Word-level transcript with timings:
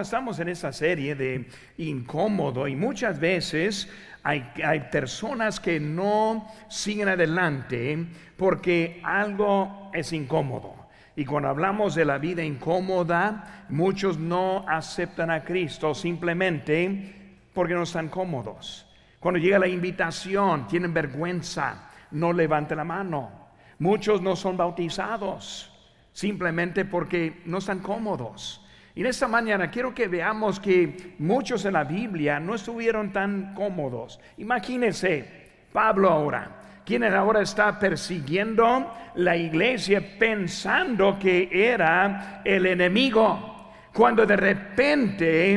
Estamos 0.00 0.40
en 0.40 0.48
esa 0.48 0.72
serie 0.72 1.14
de 1.14 1.46
incómodo 1.78 2.66
y 2.66 2.74
muchas 2.74 3.20
veces 3.20 3.88
hay, 4.22 4.50
hay, 4.64 4.80
personas 4.90 5.60
que 5.60 5.78
no 5.78 6.50
siguen 6.68 7.08
adelante 7.08 8.06
porque 8.36 9.00
algo 9.04 9.90
es 9.92 10.12
incómodo. 10.12 10.74
Y 11.16 11.24
cuando 11.24 11.50
hablamos 11.50 11.94
de 11.94 12.06
la 12.06 12.18
vida 12.18 12.42
incómoda, 12.42 13.66
muchos 13.68 14.18
no 14.18 14.64
aceptan 14.66 15.30
a 15.30 15.44
Cristo 15.44 15.94
simplemente 15.94 17.36
porque 17.52 17.74
no 17.74 17.82
están 17.82 18.08
cómodos. 18.08 18.86
Cuando 19.18 19.38
llega 19.38 19.58
la 19.58 19.68
invitación, 19.68 20.66
tienen 20.66 20.94
vergüenza, 20.94 21.90
no 22.10 22.32
levanten 22.32 22.78
la 22.78 22.84
mano. 22.84 23.30
Muchos 23.78 24.22
no 24.22 24.34
son 24.34 24.56
bautizados 24.56 25.70
simplemente 26.12 26.84
porque 26.84 27.42
no 27.44 27.58
están 27.58 27.80
cómodos. 27.80 28.66
Y 29.00 29.02
en 29.02 29.08
esta 29.08 29.28
mañana 29.28 29.70
quiero 29.70 29.94
que 29.94 30.08
veamos 30.08 30.60
que 30.60 31.14
muchos 31.20 31.64
en 31.64 31.72
la 31.72 31.84
Biblia 31.84 32.38
no 32.38 32.54
estuvieron 32.54 33.10
tan 33.10 33.54
cómodos. 33.54 34.20
Imagínense, 34.36 35.24
Pablo 35.72 36.10
ahora, 36.10 36.82
quien 36.84 37.04
ahora 37.04 37.40
está 37.40 37.78
persiguiendo 37.78 38.92
la 39.14 39.38
iglesia 39.38 40.04
pensando 40.18 41.18
que 41.18 41.48
era 41.50 42.42
el 42.44 42.66
enemigo, 42.66 43.72
cuando 43.94 44.26
de 44.26 44.36
repente 44.36 45.54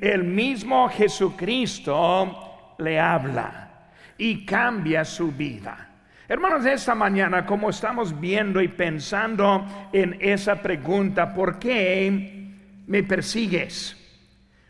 el 0.00 0.22
mismo 0.22 0.88
Jesucristo 0.88 2.76
le 2.78 3.00
habla 3.00 3.88
y 4.16 4.46
cambia 4.46 5.04
su 5.04 5.32
vida. 5.32 5.88
Hermanos, 6.28 6.64
esta 6.64 6.94
mañana, 6.94 7.44
como 7.44 7.70
estamos 7.70 8.20
viendo 8.20 8.60
y 8.60 8.68
pensando 8.68 9.90
en 9.92 10.16
esa 10.20 10.62
pregunta, 10.62 11.34
¿por 11.34 11.58
qué 11.58 12.43
me 12.86 13.02
persigues? 13.02 13.96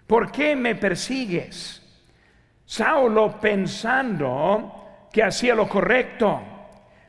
¿Por 0.07 0.31
qué 0.31 0.55
me 0.57 0.75
persigues? 0.75 1.81
Saulo 2.65 3.41
pensando 3.41 5.09
que 5.13 5.23
hacía 5.23 5.55
lo 5.55 5.69
correcto. 5.69 6.41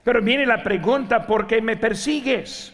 Pero 0.03 0.22
viene 0.22 0.45
la 0.45 0.61
pregunta, 0.64 1.26
¿por 1.26 1.48
qué 1.48 1.61
me 1.61 1.78
persigues? 1.78 2.73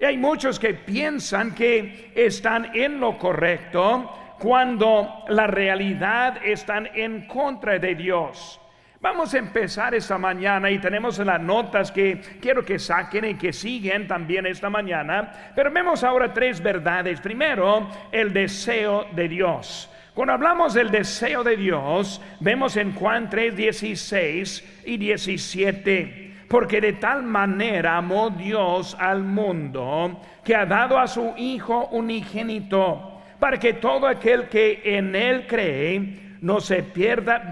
Y 0.00 0.04
hay 0.04 0.16
muchos 0.18 0.58
que 0.58 0.74
piensan 0.74 1.54
que 1.54 2.12
están 2.14 2.74
en 2.74 2.98
lo 2.98 3.16
correcto 3.16 4.36
cuando 4.38 5.24
la 5.28 5.46
realidad 5.46 6.44
están 6.44 6.88
en 6.94 7.26
contra 7.26 7.78
de 7.78 7.94
Dios. 7.94 8.60
Vamos 9.04 9.34
a 9.34 9.38
empezar 9.38 9.94
esta 9.94 10.16
mañana 10.16 10.70
y 10.70 10.78
tenemos 10.78 11.18
las 11.18 11.38
notas 11.38 11.92
que 11.92 12.22
quiero 12.40 12.64
que 12.64 12.78
saquen 12.78 13.26
y 13.26 13.34
que 13.34 13.52
siguen 13.52 14.08
también 14.08 14.46
esta 14.46 14.70
mañana. 14.70 15.30
Pero 15.54 15.70
vemos 15.70 16.02
ahora 16.02 16.32
tres 16.32 16.62
verdades. 16.62 17.20
Primero, 17.20 17.86
el 18.10 18.32
deseo 18.32 19.06
de 19.14 19.28
Dios. 19.28 19.90
Cuando 20.14 20.32
hablamos 20.32 20.72
del 20.72 20.90
deseo 20.90 21.44
de 21.44 21.54
Dios, 21.58 22.22
vemos 22.40 22.78
en 22.78 22.94
Juan 22.94 23.28
3, 23.28 23.54
16 23.54 24.82
y 24.86 24.96
17, 24.96 26.36
porque 26.48 26.80
de 26.80 26.94
tal 26.94 27.24
manera 27.24 27.98
amó 27.98 28.30
Dios 28.30 28.96
al 28.98 29.22
mundo 29.22 30.18
que 30.42 30.56
ha 30.56 30.64
dado 30.64 30.98
a 30.98 31.06
su 31.06 31.34
Hijo 31.36 31.88
unigénito, 31.88 33.20
para 33.38 33.58
que 33.58 33.74
todo 33.74 34.06
aquel 34.06 34.48
que 34.48 34.80
en 34.82 35.14
él 35.14 35.46
cree 35.46 36.23
no 36.44 36.60
se 36.60 36.82
pierda, 36.82 37.50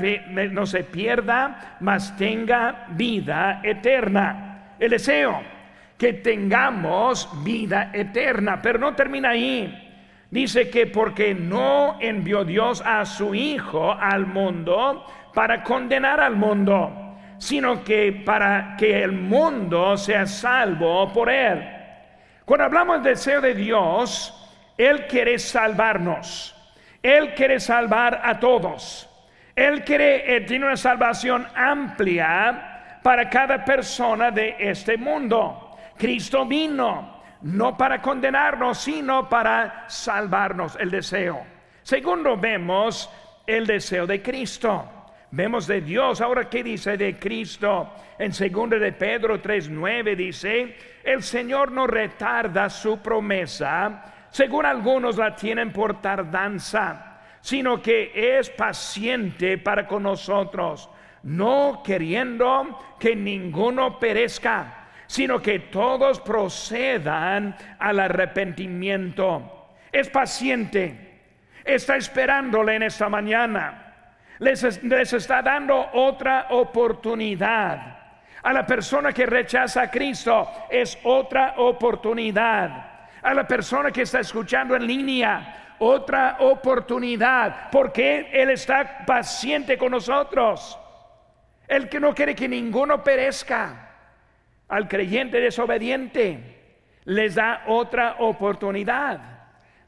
no 0.51 0.67
se 0.67 0.85
pierda, 0.85 1.77
mas 1.81 2.17
tenga 2.17 2.87
vida 2.91 3.61
eterna. 3.63 4.75
El 4.79 4.91
deseo 4.91 5.41
que 5.99 6.13
tengamos 6.15 7.29
vida 7.43 7.91
eterna, 7.93 8.61
pero 8.63 8.79
no 8.79 8.95
termina 8.95 9.31
ahí 9.31 9.89
dice 10.33 10.71
que 10.71 10.87
porque 10.87 11.35
no 11.35 11.99
envió 12.01 12.43
Dios 12.43 12.83
a 12.85 13.05
su 13.05 13.35
Hijo 13.35 13.93
al 13.93 14.27
mundo 14.27 15.05
para 15.35 15.63
condenar 15.63 16.21
al 16.21 16.37
mundo, 16.37 17.19
sino 17.37 17.85
que 17.85 18.23
para 18.25 18.75
que 18.79 19.03
el 19.03 19.13
mundo 19.13 19.97
sea 19.99 20.27
salvo 20.27 21.13
por 21.13 21.29
él. 21.29 21.63
Cuando 22.47 22.65
hablamos 22.65 23.03
del 23.03 23.15
deseo 23.15 23.41
de 23.43 23.55
Dios, 23.55 24.35
Él 24.79 25.07
quiere 25.07 25.39
salvarnos. 25.39 26.57
Él 27.03 27.35
quiere 27.35 27.59
salvar 27.59 28.21
a 28.23 28.39
todos. 28.39 29.09
Él 29.55 29.83
quiere, 29.85 30.37
él 30.37 30.47
tiene 30.47 30.67
una 30.67 30.77
salvación 30.77 31.47
amplia 31.55 33.01
para 33.03 33.29
cada 33.29 33.65
persona 33.65 34.31
de 34.31 34.57
este 34.59 34.97
mundo. 34.97 35.77
Cristo 35.99 36.47
vino 36.47 37.23
no 37.43 37.77
para 37.77 38.01
condenarnos, 38.01 38.79
sino 38.79 39.29
para 39.29 39.85
salvarnos 39.89 40.77
el 40.77 40.91
deseo. 40.91 41.45
Segundo, 41.83 42.37
vemos 42.37 43.11
el 43.47 43.67
deseo 43.67 44.07
de 44.07 44.23
Cristo. 44.23 44.89
Vemos 45.33 45.67
de 45.67 45.81
Dios. 45.81 46.21
Ahora, 46.21 46.49
¿qué 46.49 46.63
dice 46.63 46.97
de 46.97 47.19
Cristo? 47.19 47.95
En 48.19 48.33
segundo 48.33 48.79
de 48.79 48.93
Pedro 48.93 49.43
3.9 49.43 50.15
dice, 50.15 50.77
el 51.03 51.23
Señor 51.23 51.73
no 51.73 51.87
retarda 51.87 52.69
su 52.69 52.99
promesa, 53.01 54.12
según 54.33 54.67
algunos 54.67 55.17
la 55.17 55.37
tienen 55.37 55.73
por 55.73 56.03
tardanza, 56.03 57.21
sino 57.41 57.81
que 57.81 58.39
es 58.39 58.51
paciente 58.51 59.57
para 59.59 59.87
con 59.87 60.03
nosotros, 60.03 60.91
no 61.23 61.81
queriendo 61.85 62.97
que 62.99 63.15
ninguno 63.15 64.01
perezca 64.01 64.83
sino 65.13 65.43
que 65.43 65.59
todos 65.59 66.21
procedan 66.21 67.55
al 67.79 68.01
arrepentimiento. 68.01 69.69
Es 69.93 70.09
paciente, 70.09 71.21
está 71.63 71.97
esperándole 71.97 72.77
en 72.77 72.85
esta 72.85 73.11
mañana, 73.11 74.15
les, 74.39 74.65
está 74.65 75.43
dando 75.43 75.91
otra 75.93 76.47
oportunidad. 76.49 77.99
A 78.43 78.53
la 78.55 78.65
persona 78.65 79.13
que 79.13 79.27
rechaza 79.27 79.83
a 79.83 79.91
Cristo 79.91 80.49
es 80.71 80.99
otra 81.03 81.57
oportunidad. 81.59 82.92
A 83.23 83.35
la 83.35 83.47
persona 83.47 83.91
que 83.91 84.03
está 84.03 84.21
escuchando 84.21 84.75
en 84.75 84.87
línea, 84.87 85.77
otra 85.79 86.37
oportunidad, 86.41 87.71
porque 87.71 88.31
Él 88.33 88.51
está 88.51 89.05
paciente 89.05 89.77
con 89.79 89.93
nosotros. 89.93 90.79
El 91.67 91.89
que 91.89 92.01
no 92.01 92.15
quiere 92.15 92.35
que 92.35 92.49
ninguno 92.49 93.03
perezca 93.03 93.91
al 94.69 94.89
creyente 94.89 95.41
desobediente 95.41 96.63
les 97.05 97.35
da 97.35 97.65
otra 97.67 98.17
oportunidad. 98.21 99.21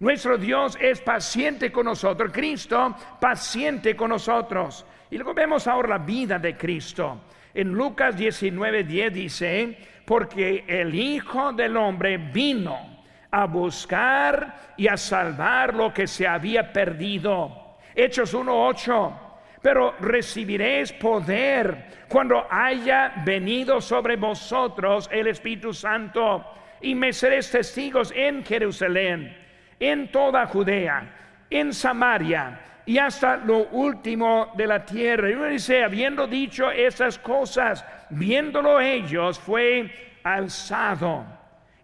Nuestro 0.01 0.37
Dios 0.37 0.77
es 0.81 1.01
paciente 1.01 1.71
con 1.71 1.87
nosotros, 1.87 2.33
Cristo 2.33 2.95
paciente 3.21 3.95
con 3.95 4.11
nosotros. 4.11 4.85
Y 5.11 5.17
luego 5.17 5.33
vemos 5.33 5.67
ahora 5.67 5.91
la 5.91 5.99
vida 5.99 6.39
de 6.39 6.57
Cristo. 6.57 7.21
En 7.55 7.69
Lucas 7.69 8.17
19, 8.17 8.85
10 8.85 9.15
dice, 9.15 9.79
porque 10.05 10.65
el 10.67 10.95
Hijo 10.95 11.53
del 11.53 11.77
Hombre 11.77 12.19
vino 12.19 12.94
a 13.35 13.47
buscar 13.47 14.55
y 14.77 14.87
a 14.87 14.97
salvar 14.97 15.75
lo 15.75 15.93
que 15.93 16.07
se 16.07 16.25
había 16.25 16.73
perdido. 16.73 17.77
Hechos 17.93 18.33
1, 18.33 18.67
8 18.67 19.21
pero 19.61 19.95
recibiréis 19.99 20.93
poder 20.93 21.87
cuando 22.07 22.47
haya 22.51 23.15
venido 23.25 23.81
sobre 23.81 24.17
vosotros 24.17 25.09
el 25.11 25.27
Espíritu 25.27 25.73
Santo 25.73 26.45
y 26.83 26.95
me 26.95 27.15
seréis 27.15 27.51
testigos 27.51 28.13
en 28.15 28.45
Jerusalén, 28.45 29.35
en 29.81 30.13
toda 30.13 30.47
Judea, 30.49 31.47
en 31.49 31.73
Samaria 31.73 32.61
y 32.85 32.99
hasta 32.99 33.39
lo 33.39 33.69
último 33.69 34.53
de 34.55 34.67
la 34.67 34.85
tierra. 34.85 35.31
Y 35.31 35.33
uno 35.33 35.47
dice, 35.47 35.83
habiendo 35.83 36.27
dicho 36.27 36.71
esas 36.71 37.19
cosas, 37.19 37.83
viéndolo 38.11 38.79
ellos, 38.79 39.39
fue 39.39 40.19
alzado 40.23 41.25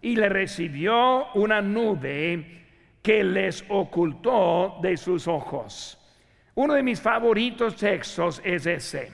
y 0.01 0.15
le 0.15 0.29
recibió 0.29 1.31
una 1.33 1.61
nube 1.61 2.61
que 3.01 3.23
les 3.23 3.63
ocultó 3.69 4.79
de 4.81 4.97
sus 4.97 5.27
ojos. 5.27 5.97
Uno 6.55 6.73
de 6.73 6.83
mis 6.83 6.99
favoritos 6.99 7.75
textos 7.75 8.41
es 8.43 8.65
ese. 8.65 9.11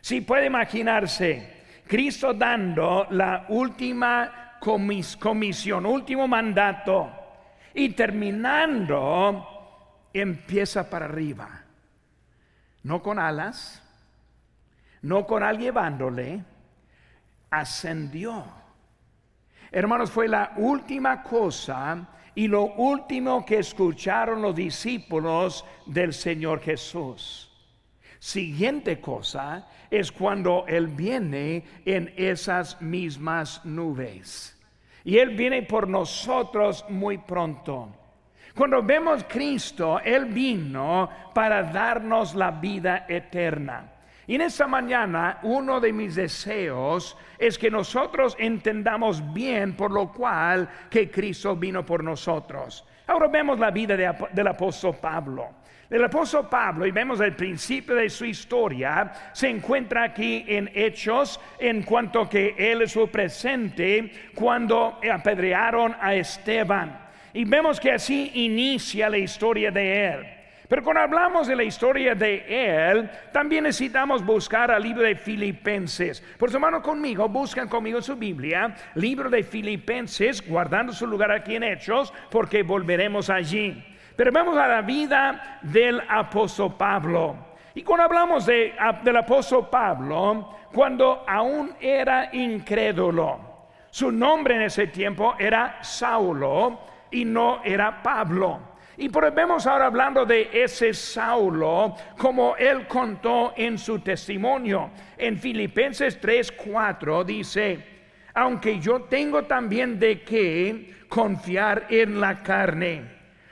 Si 0.00 0.20
puede 0.20 0.46
imaginarse, 0.46 1.64
Cristo 1.86 2.34
dando 2.34 3.06
la 3.10 3.46
última 3.48 4.58
comisión, 4.60 5.86
último 5.86 6.28
mandato, 6.28 7.10
y 7.74 7.90
terminando, 7.90 9.46
empieza 10.12 10.88
para 10.88 11.06
arriba. 11.06 11.62
No 12.82 13.02
con 13.02 13.18
alas, 13.18 13.82
no 15.02 15.26
con 15.26 15.42
alguien 15.42 15.66
llevándole, 15.66 16.44
ascendió. 17.50 18.44
Hermanos, 19.76 20.10
fue 20.10 20.26
la 20.26 20.52
última 20.56 21.22
cosa 21.22 22.08
y 22.34 22.48
lo 22.48 22.62
último 22.76 23.44
que 23.44 23.58
escucharon 23.58 24.40
los 24.40 24.56
discípulos 24.56 25.66
del 25.84 26.14
Señor 26.14 26.62
Jesús. 26.62 27.52
Siguiente 28.18 29.02
cosa 29.02 29.68
es 29.90 30.10
cuando 30.10 30.64
Él 30.66 30.86
viene 30.86 31.62
en 31.84 32.10
esas 32.16 32.80
mismas 32.80 33.66
nubes. 33.66 34.58
Y 35.04 35.18
Él 35.18 35.36
viene 35.36 35.62
por 35.64 35.86
nosotros 35.86 36.82
muy 36.88 37.18
pronto. 37.18 37.94
Cuando 38.54 38.82
vemos 38.82 39.26
Cristo, 39.28 40.00
Él 40.02 40.24
vino 40.24 41.10
para 41.34 41.62
darnos 41.64 42.34
la 42.34 42.50
vida 42.50 43.04
eterna. 43.06 43.92
Y 44.26 44.34
en 44.34 44.40
esta 44.40 44.66
mañana 44.66 45.38
uno 45.42 45.78
de 45.78 45.92
mis 45.92 46.16
deseos 46.16 47.16
es 47.38 47.58
que 47.58 47.70
nosotros 47.70 48.36
entendamos 48.38 49.22
bien 49.32 49.76
por 49.76 49.92
lo 49.92 50.12
cual 50.12 50.68
que 50.90 51.10
Cristo 51.10 51.54
vino 51.54 51.84
por 51.84 52.02
nosotros. 52.02 52.84
Ahora 53.06 53.28
vemos 53.28 53.58
la 53.58 53.70
vida 53.70 53.96
del 53.96 54.48
apóstol 54.48 54.96
Pablo. 55.00 55.50
El 55.88 56.02
apóstol 56.02 56.48
Pablo, 56.48 56.84
y 56.84 56.90
vemos 56.90 57.20
el 57.20 57.36
principio 57.36 57.94
de 57.94 58.10
su 58.10 58.24
historia, 58.24 59.30
se 59.32 59.48
encuentra 59.48 60.02
aquí 60.02 60.44
en 60.48 60.68
Hechos 60.74 61.40
en 61.60 61.84
cuanto 61.84 62.28
que 62.28 62.56
él 62.58 62.82
es 62.82 62.90
su 62.90 63.08
presente 63.08 64.10
cuando 64.34 64.98
apedrearon 65.08 65.94
a 66.00 66.16
Esteban. 66.16 66.98
Y 67.32 67.44
vemos 67.44 67.78
que 67.78 67.92
así 67.92 68.32
inicia 68.34 69.08
la 69.08 69.18
historia 69.18 69.70
de 69.70 70.06
él. 70.08 70.35
Pero 70.68 70.82
cuando 70.82 71.02
hablamos 71.02 71.46
de 71.46 71.54
la 71.54 71.62
historia 71.62 72.14
de 72.14 72.44
él, 72.48 73.08
también 73.32 73.64
necesitamos 73.64 74.24
buscar 74.24 74.70
al 74.70 74.82
libro 74.82 75.02
de 75.02 75.14
Filipenses. 75.14 76.20
Por 76.38 76.50
su 76.50 76.58
mano 76.58 76.82
conmigo, 76.82 77.28
buscan 77.28 77.68
conmigo 77.68 78.02
su 78.02 78.16
Biblia, 78.16 78.74
libro 78.94 79.30
de 79.30 79.44
Filipenses, 79.44 80.46
guardando 80.46 80.92
su 80.92 81.06
lugar 81.06 81.30
aquí 81.30 81.54
en 81.54 81.62
Hechos, 81.62 82.12
porque 82.30 82.64
volveremos 82.64 83.30
allí. 83.30 83.84
Pero 84.16 84.32
vamos 84.32 84.56
a 84.56 84.66
la 84.66 84.82
vida 84.82 85.60
del 85.62 86.02
apóstol 86.08 86.74
Pablo. 86.76 87.36
Y 87.74 87.82
cuando 87.82 88.04
hablamos 88.04 88.46
de, 88.46 88.74
del 89.04 89.16
apóstol 89.18 89.68
Pablo, 89.70 90.50
cuando 90.72 91.24
aún 91.28 91.74
era 91.80 92.30
incrédulo, 92.32 93.68
su 93.90 94.10
nombre 94.10 94.56
en 94.56 94.62
ese 94.62 94.88
tiempo 94.88 95.36
era 95.38 95.78
Saulo 95.82 96.80
y 97.10 97.24
no 97.24 97.62
era 97.62 98.02
Pablo. 98.02 98.75
Y 98.98 99.08
vemos 99.08 99.66
ahora 99.66 99.86
hablando 99.86 100.24
de 100.24 100.48
ese 100.52 100.94
Saulo, 100.94 101.94
como 102.16 102.56
él 102.56 102.86
contó 102.86 103.52
en 103.56 103.78
su 103.78 103.98
testimonio. 103.98 104.90
En 105.18 105.38
Filipenses 105.38 106.18
3:4 106.20 107.24
dice, 107.24 107.84
aunque 108.34 108.78
yo 108.78 109.02
tengo 109.02 109.44
también 109.44 109.98
de 109.98 110.22
qué 110.22 110.94
confiar 111.08 111.86
en 111.90 112.20
la 112.20 112.42
carne. 112.42 113.02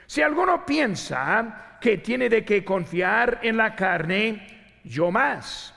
Si 0.07 0.21
alguno 0.21 0.65
piensa 0.65 1.77
que 1.79 1.97
tiene 1.97 2.29
de 2.29 2.43
qué 2.43 2.63
confiar 2.63 3.39
en 3.43 3.57
la 3.57 3.75
carne, 3.75 4.79
yo 4.83 5.11
más, 5.11 5.73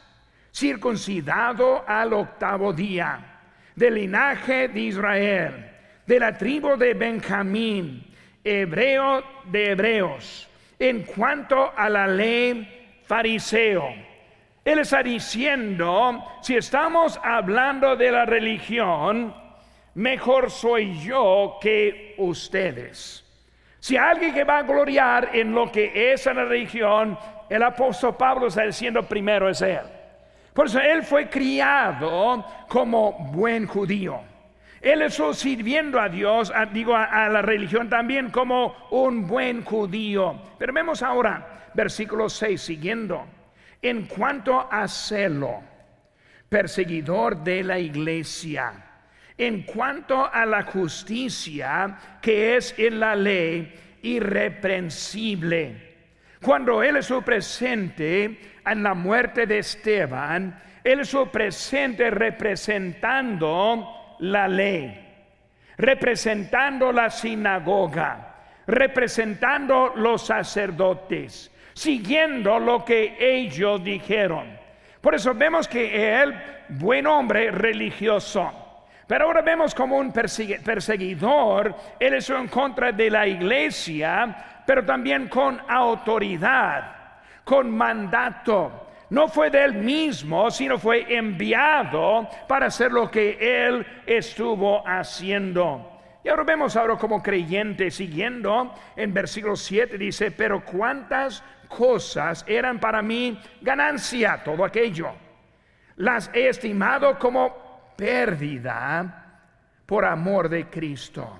circuncidado 0.52 1.84
al 1.86 2.12
octavo 2.12 2.72
día, 2.72 3.40
del 3.74 3.94
linaje 3.94 4.68
de 4.68 4.80
Israel 4.80 5.68
de 6.08 6.18
la 6.18 6.36
tribu 6.36 6.74
de 6.78 6.94
Benjamín, 6.94 8.02
hebreo 8.48 9.22
de 9.44 9.70
hebreos, 9.72 10.48
en 10.78 11.02
cuanto 11.02 11.72
a 11.76 11.88
la 11.88 12.06
ley 12.06 13.00
fariseo. 13.04 13.88
Él 14.64 14.80
está 14.80 15.02
diciendo, 15.02 16.22
si 16.42 16.56
estamos 16.56 17.18
hablando 17.22 17.96
de 17.96 18.12
la 18.12 18.24
religión, 18.26 19.34
mejor 19.94 20.50
soy 20.50 20.98
yo 21.00 21.58
que 21.60 22.14
ustedes. 22.18 23.24
Si 23.80 23.96
alguien 23.96 24.34
que 24.34 24.44
va 24.44 24.58
a 24.58 24.62
gloriar 24.62 25.30
en 25.32 25.52
lo 25.52 25.72
que 25.72 26.12
es 26.12 26.26
la 26.26 26.44
religión, 26.44 27.18
el 27.48 27.62
apóstol 27.62 28.16
Pablo 28.16 28.48
está 28.48 28.64
diciendo 28.64 29.02
primero 29.02 29.48
es 29.48 29.62
él. 29.62 29.80
Por 30.52 30.66
eso 30.66 30.80
él 30.80 31.02
fue 31.02 31.28
criado 31.28 32.44
como 32.68 33.12
buen 33.32 33.66
judío. 33.66 34.20
Él 34.80 35.02
estuvo 35.02 35.34
sirviendo 35.34 36.00
a 36.00 36.08
Dios, 36.08 36.52
digo 36.72 36.94
a, 36.94 37.28
la 37.28 37.42
religión 37.42 37.88
también 37.88 38.30
como 38.30 38.88
un 38.90 39.26
buen 39.26 39.64
judío. 39.64 40.40
Pero 40.58 40.72
vemos 40.72 41.02
ahora 41.02 41.70
versículo 41.74 42.28
6 42.28 42.60
siguiendo. 42.60 43.26
En 43.82 44.06
cuanto 44.06 44.68
a 44.70 44.86
celo, 44.88 45.62
perseguidor 46.48 47.42
de 47.42 47.62
la 47.62 47.78
iglesia, 47.78 48.72
en 49.36 49.62
cuanto 49.62 50.28
a 50.32 50.46
la 50.46 50.62
justicia 50.62 51.96
que 52.20 52.56
es 52.56 52.74
en 52.78 53.00
la 53.00 53.14
ley 53.14 53.72
irreprensible. 54.02 55.88
Cuando 56.40 56.82
Él 56.82 56.96
estuvo 56.96 57.22
presente 57.22 58.38
en 58.64 58.82
la 58.82 58.94
muerte 58.94 59.46
de 59.46 59.58
Esteban, 59.58 60.60
Él 60.84 61.00
estuvo 61.00 61.26
presente 61.26 62.10
representando 62.10 63.97
la 64.20 64.48
ley, 64.48 65.06
representando 65.76 66.92
la 66.92 67.10
sinagoga, 67.10 68.34
representando 68.66 69.92
los 69.96 70.26
sacerdotes, 70.26 71.50
siguiendo 71.72 72.58
lo 72.58 72.84
que 72.84 73.16
ellos 73.18 73.82
dijeron. 73.82 74.58
Por 75.00 75.14
eso 75.14 75.34
vemos 75.34 75.68
que 75.68 76.20
él, 76.22 76.34
buen 76.68 77.06
hombre 77.06 77.50
religioso, 77.50 78.84
pero 79.06 79.24
ahora 79.24 79.40
vemos 79.40 79.74
como 79.74 79.96
un 79.96 80.12
perseguidor, 80.12 81.74
él 81.98 82.14
es 82.14 82.28
en 82.28 82.48
contra 82.48 82.92
de 82.92 83.10
la 83.10 83.26
iglesia, 83.26 84.62
pero 84.66 84.84
también 84.84 85.28
con 85.28 85.58
autoridad, 85.66 86.94
con 87.44 87.70
mandato 87.70 88.87
no 89.10 89.28
fue 89.28 89.50
de 89.50 89.64
él 89.64 89.74
mismo, 89.74 90.50
sino 90.50 90.78
fue 90.78 91.16
enviado 91.16 92.28
para 92.46 92.66
hacer 92.66 92.92
lo 92.92 93.10
que 93.10 93.38
él 93.40 93.86
estuvo 94.06 94.86
haciendo. 94.86 95.92
Y 96.22 96.28
ahora 96.28 96.44
vemos 96.44 96.76
ahora 96.76 96.96
como 96.96 97.22
creyente, 97.22 97.90
siguiendo 97.90 98.74
en 98.96 99.14
versículo 99.14 99.56
7, 99.56 99.96
dice, 99.96 100.30
pero 100.30 100.62
cuántas 100.64 101.42
cosas 101.68 102.44
eran 102.46 102.78
para 102.78 103.00
mí 103.00 103.40
ganancia, 103.62 104.42
todo 104.44 104.64
aquello. 104.64 105.10
Las 105.96 106.30
he 106.34 106.48
estimado 106.48 107.18
como 107.18 107.94
pérdida 107.96 109.40
por 109.86 110.04
amor 110.04 110.48
de 110.48 110.66
Cristo. 110.66 111.38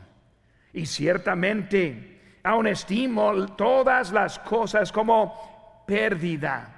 Y 0.73 0.87
ciertamente 0.87 2.39
aún 2.43 2.67
estimo 2.67 3.47
todas 3.57 4.11
las 4.13 4.39
cosas 4.39 4.91
como 4.91 5.85
pérdida 5.87 6.78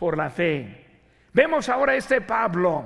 por 0.00 0.16
la 0.16 0.30
fe. 0.30 0.86
Vemos 1.34 1.68
ahora 1.68 1.94
este 1.94 2.22
Pablo, 2.22 2.82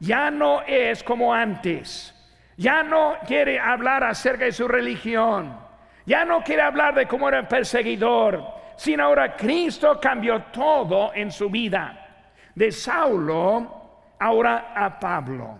ya 0.00 0.28
no 0.28 0.62
es 0.62 1.04
como 1.04 1.32
antes, 1.32 2.12
ya 2.56 2.82
no 2.82 3.14
quiere 3.24 3.60
hablar 3.60 4.02
acerca 4.02 4.46
de 4.46 4.50
su 4.50 4.66
religión, 4.66 5.56
ya 6.04 6.24
no 6.24 6.42
quiere 6.42 6.62
hablar 6.62 6.96
de 6.96 7.06
cómo 7.06 7.28
era 7.28 7.46
perseguidor, 7.46 8.44
sino 8.76 9.04
ahora 9.04 9.36
Cristo 9.36 10.00
cambió 10.02 10.42
todo 10.50 11.12
en 11.14 11.30
su 11.30 11.48
vida. 11.48 12.26
De 12.56 12.72
Saulo 12.72 14.16
ahora 14.18 14.72
a 14.74 14.98
Pablo. 14.98 15.56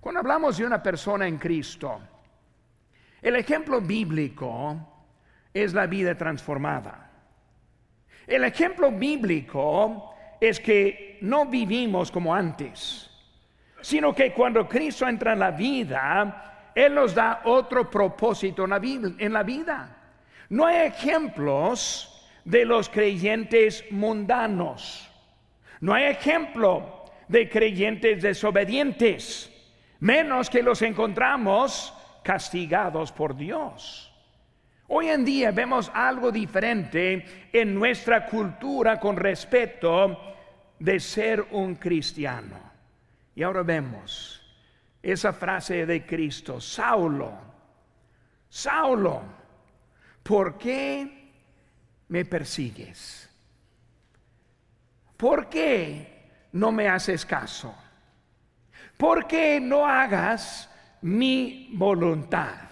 Cuando 0.00 0.20
hablamos 0.20 0.56
de 0.56 0.64
una 0.64 0.82
persona 0.82 1.28
en 1.28 1.36
Cristo, 1.36 2.00
el 3.20 3.36
ejemplo 3.36 3.82
bíblico 3.82 4.74
es 5.52 5.74
la 5.74 5.86
vida 5.86 6.14
transformada. 6.14 7.10
El 8.26 8.44
ejemplo 8.44 8.90
bíblico 8.90 10.09
es 10.40 10.58
que 10.58 11.18
no 11.20 11.46
vivimos 11.46 12.10
como 12.10 12.34
antes, 12.34 13.10
sino 13.82 14.14
que 14.14 14.32
cuando 14.32 14.68
Cristo 14.68 15.06
entra 15.06 15.34
en 15.34 15.38
la 15.38 15.50
vida, 15.50 16.70
Él 16.74 16.94
nos 16.94 17.14
da 17.14 17.42
otro 17.44 17.90
propósito 17.90 18.64
en 18.64 19.32
la 19.32 19.42
vida. 19.42 19.96
No 20.48 20.66
hay 20.66 20.86
ejemplos 20.86 22.28
de 22.44 22.64
los 22.64 22.88
creyentes 22.88 23.84
mundanos. 23.90 25.08
No 25.80 25.94
hay 25.94 26.04
ejemplo 26.04 27.04
de 27.28 27.48
creyentes 27.48 28.22
desobedientes, 28.22 29.50
menos 30.00 30.50
que 30.50 30.62
los 30.62 30.82
encontramos 30.82 31.94
castigados 32.22 33.12
por 33.12 33.36
Dios. 33.36 34.12
Hoy 34.88 35.08
en 35.08 35.24
día 35.24 35.52
vemos 35.52 35.90
algo 35.94 36.32
diferente 36.32 37.24
en 37.52 37.74
nuestra 37.74 38.26
cultura 38.26 38.98
con 38.98 39.16
respecto 39.16 40.29
de 40.80 40.98
ser 40.98 41.46
un 41.52 41.76
cristiano. 41.76 42.58
Y 43.34 43.44
ahora 43.44 43.62
vemos 43.62 44.42
esa 45.00 45.32
frase 45.32 45.86
de 45.86 46.04
Cristo, 46.04 46.60
Saulo, 46.60 47.32
Saulo, 48.48 49.22
¿por 50.22 50.58
qué 50.58 51.30
me 52.08 52.24
persigues? 52.24 53.30
¿Por 55.16 55.48
qué 55.48 56.48
no 56.52 56.72
me 56.72 56.88
haces 56.88 57.24
caso? 57.24 57.74
¿Por 58.96 59.26
qué 59.26 59.60
no 59.60 59.86
hagas 59.86 60.68
mi 61.02 61.70
voluntad? 61.74 62.68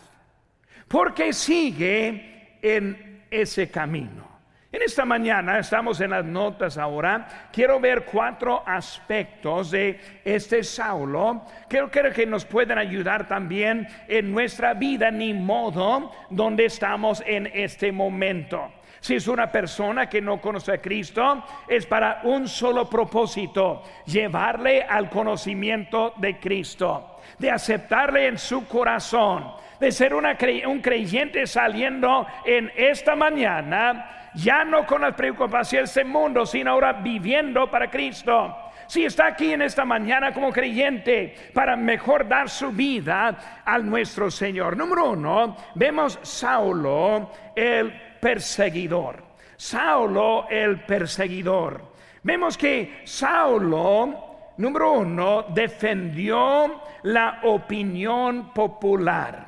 ¿Por 0.89 1.15
qué 1.15 1.33
sigue 1.33 2.59
en 2.61 3.27
ese 3.31 3.71
camino? 3.71 4.28
En 4.71 4.83
esta 4.83 5.07
mañana 5.07 5.61
estamos 5.61 5.99
en 6.03 6.11
las 6.11 6.27
notas 6.27 6.77
ahora. 6.77 7.27
Quiero 7.51 7.81
ver 7.81 8.05
cuatro 8.05 8.63
aspectos 8.67 9.71
de 9.71 9.99
este 10.23 10.63
Saulo. 10.63 11.47
Creo, 11.69 11.91
que 11.91 12.27
nos 12.27 12.45
pueden 12.45 12.77
ayudar 12.77 13.27
también 13.27 13.89
en 14.09 14.31
nuestra 14.31 14.75
vida, 14.75 15.11
ni 15.11 15.33
modo 15.33 16.13
donde 16.29 16.67
estamos 16.67 17.23
en 17.27 17.47
este 17.55 17.91
momento. 17.93 18.71
Si 19.01 19.15
es 19.15 19.27
una 19.27 19.51
persona 19.51 20.07
que 20.07 20.21
no 20.21 20.39
conoce 20.39 20.73
a 20.73 20.83
Cristo, 20.83 21.43
es 21.67 21.87
para 21.87 22.21
un 22.25 22.47
solo 22.47 22.91
propósito, 22.91 23.83
llevarle 24.05 24.83
al 24.83 25.09
conocimiento 25.09 26.13
de 26.19 26.39
Cristo, 26.39 27.21
de 27.39 27.51
aceptarle 27.51 28.27
en 28.27 28.37
su 28.37 28.67
corazón, 28.67 29.51
de 29.81 29.91
ser 29.91 30.13
un 30.13 30.83
creyente 30.83 31.47
saliendo 31.47 32.27
en 32.45 32.71
esta 32.77 33.17
mañana 33.17 34.17
ya 34.39 34.65
no 34.65 34.87
con 34.87 35.03
las 35.03 35.15
preocupaciones 35.15 35.93
del 35.95 36.07
mundo, 36.07 36.47
sino 36.47 36.71
ahora 36.71 36.93
viviendo 36.93 37.71
para 37.71 37.91
Cristo. 37.91 38.57
Si 38.87 39.05
está 39.05 39.27
aquí 39.27 39.53
en 39.53 39.63
esta 39.63 39.85
mañana 39.85 40.33
como 40.33 40.53
creyente 40.53 41.35
para 41.53 41.77
mejor 41.77 42.27
dar 42.27 42.49
su 42.49 42.71
vida 42.71 43.63
a 43.65 43.79
nuestro 43.79 44.31
Señor. 44.31 44.77
Número 44.77 45.11
uno, 45.11 45.57
vemos 45.75 46.19
Saulo 46.23 47.31
el 47.55 47.93
perseguidor. 48.21 49.25
Saulo 49.57 50.47
el 50.49 50.81
perseguidor. 50.85 51.93
Vemos 52.23 52.57
que 52.57 53.03
Saulo, 53.05 54.53
número 54.57 54.93
uno, 54.93 55.47
defendió 55.51 56.81
la 57.03 57.41
opinión 57.43 58.55
popular. 58.55 59.48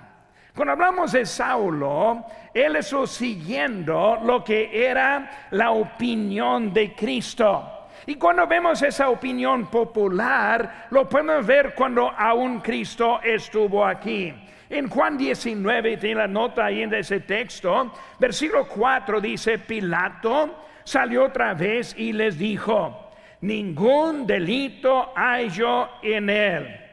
Cuando 0.60 0.72
hablamos 0.74 1.12
de 1.12 1.24
Saulo, 1.24 2.22
él 2.52 2.76
estuvo 2.76 3.06
siguiendo 3.06 4.18
lo 4.22 4.44
que 4.44 4.86
era 4.86 5.46
la 5.52 5.70
opinión 5.70 6.70
de 6.74 6.94
Cristo. 6.94 7.86
Y 8.04 8.16
cuando 8.16 8.46
vemos 8.46 8.82
esa 8.82 9.08
opinión 9.08 9.68
popular, 9.68 10.88
lo 10.90 11.08
podemos 11.08 11.46
ver 11.46 11.74
cuando 11.74 12.10
aún 12.10 12.60
Cristo 12.60 13.22
estuvo 13.22 13.86
aquí. 13.86 14.34
En 14.68 14.90
Juan 14.90 15.16
19, 15.16 15.96
tiene 15.96 16.16
la 16.16 16.28
nota 16.28 16.66
ahí 16.66 16.82
en 16.82 16.92
ese 16.92 17.20
texto, 17.20 17.94
versículo 18.18 18.68
4 18.68 19.18
dice, 19.18 19.56
Pilato 19.60 20.66
salió 20.84 21.24
otra 21.24 21.54
vez 21.54 21.94
y 21.96 22.12
les 22.12 22.36
dijo, 22.36 23.12
ningún 23.40 24.26
delito 24.26 25.10
hay 25.16 25.48
yo 25.48 25.88
en 26.02 26.28
él. 26.28 26.89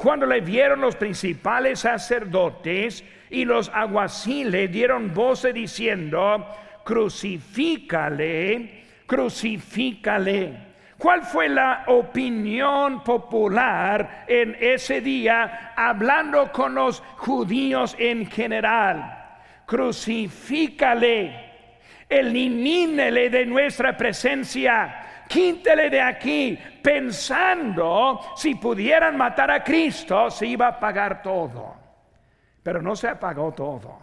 Cuando 0.00 0.24
le 0.24 0.40
vieron 0.40 0.80
los 0.80 0.96
principales 0.96 1.80
sacerdotes 1.80 3.04
y 3.28 3.44
los 3.44 3.68
aguaciles 3.68 4.72
dieron 4.72 5.12
voces 5.12 5.52
diciendo, 5.52 6.48
crucifícale, 6.82 8.84
crucifícale. 9.04 10.54
¿Cuál 10.96 11.20
fue 11.20 11.50
la 11.50 11.84
opinión 11.88 13.04
popular 13.04 14.24
en 14.26 14.56
ese 14.58 15.02
día 15.02 15.74
hablando 15.76 16.50
con 16.50 16.76
los 16.76 17.02
judíos 17.18 17.94
en 17.98 18.24
general? 18.24 19.36
Crucifícale, 19.66 21.30
elimínele 22.08 23.28
de 23.28 23.44
nuestra 23.44 23.98
presencia 23.98 25.09
quíntele 25.30 25.88
de 25.88 26.00
aquí, 26.00 26.58
pensando 26.82 28.20
si 28.34 28.56
pudieran 28.56 29.16
matar 29.16 29.52
a 29.52 29.62
Cristo, 29.62 30.28
se 30.28 30.46
iba 30.46 30.66
a 30.66 30.80
pagar 30.80 31.22
todo. 31.22 31.76
Pero 32.62 32.82
no 32.82 32.96
se 32.96 33.08
apagó 33.08 33.52
todo, 33.52 34.00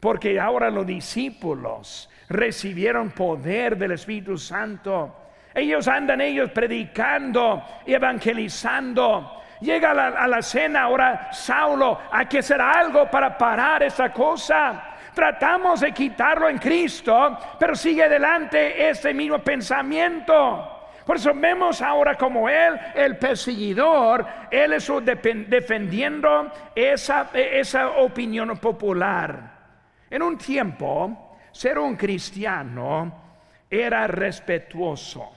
porque 0.00 0.38
ahora 0.38 0.68
los 0.68 0.84
discípulos 0.84 2.10
recibieron 2.28 3.10
poder 3.10 3.78
del 3.78 3.92
Espíritu 3.92 4.36
Santo. 4.36 5.14
Ellos 5.54 5.86
andan 5.86 6.20
ellos 6.20 6.50
predicando 6.50 7.62
y 7.86 7.94
evangelizando. 7.94 9.40
Llega 9.60 9.92
a 9.92 9.94
la, 9.94 10.08
a 10.08 10.28
la, 10.28 10.42
cena 10.42 10.82
ahora 10.82 11.32
Saulo, 11.32 11.98
hay 12.10 12.26
que 12.26 12.38
hacer 12.38 12.60
algo 12.60 13.08
para 13.08 13.38
parar 13.38 13.84
esa 13.84 14.12
cosa. 14.12 14.97
Tratamos 15.18 15.80
de 15.80 15.90
quitarlo 15.90 16.48
en 16.48 16.58
Cristo, 16.58 17.36
pero 17.58 17.74
sigue 17.74 18.04
adelante 18.04 18.88
ese 18.88 19.12
mismo 19.12 19.40
pensamiento. 19.40 20.92
Por 21.04 21.16
eso 21.16 21.32
vemos 21.34 21.82
ahora 21.82 22.14
como 22.14 22.48
Él, 22.48 22.78
el 22.94 23.18
perseguidor, 23.18 24.24
Él 24.48 24.74
es 24.74 24.88
defendiendo 25.48 26.52
esa, 26.72 27.30
esa 27.34 27.88
opinión 27.98 28.56
popular. 28.58 29.58
En 30.08 30.22
un 30.22 30.38
tiempo, 30.38 31.36
ser 31.50 31.80
un 31.80 31.96
cristiano 31.96 33.12
era 33.68 34.06
respetuoso. 34.06 35.32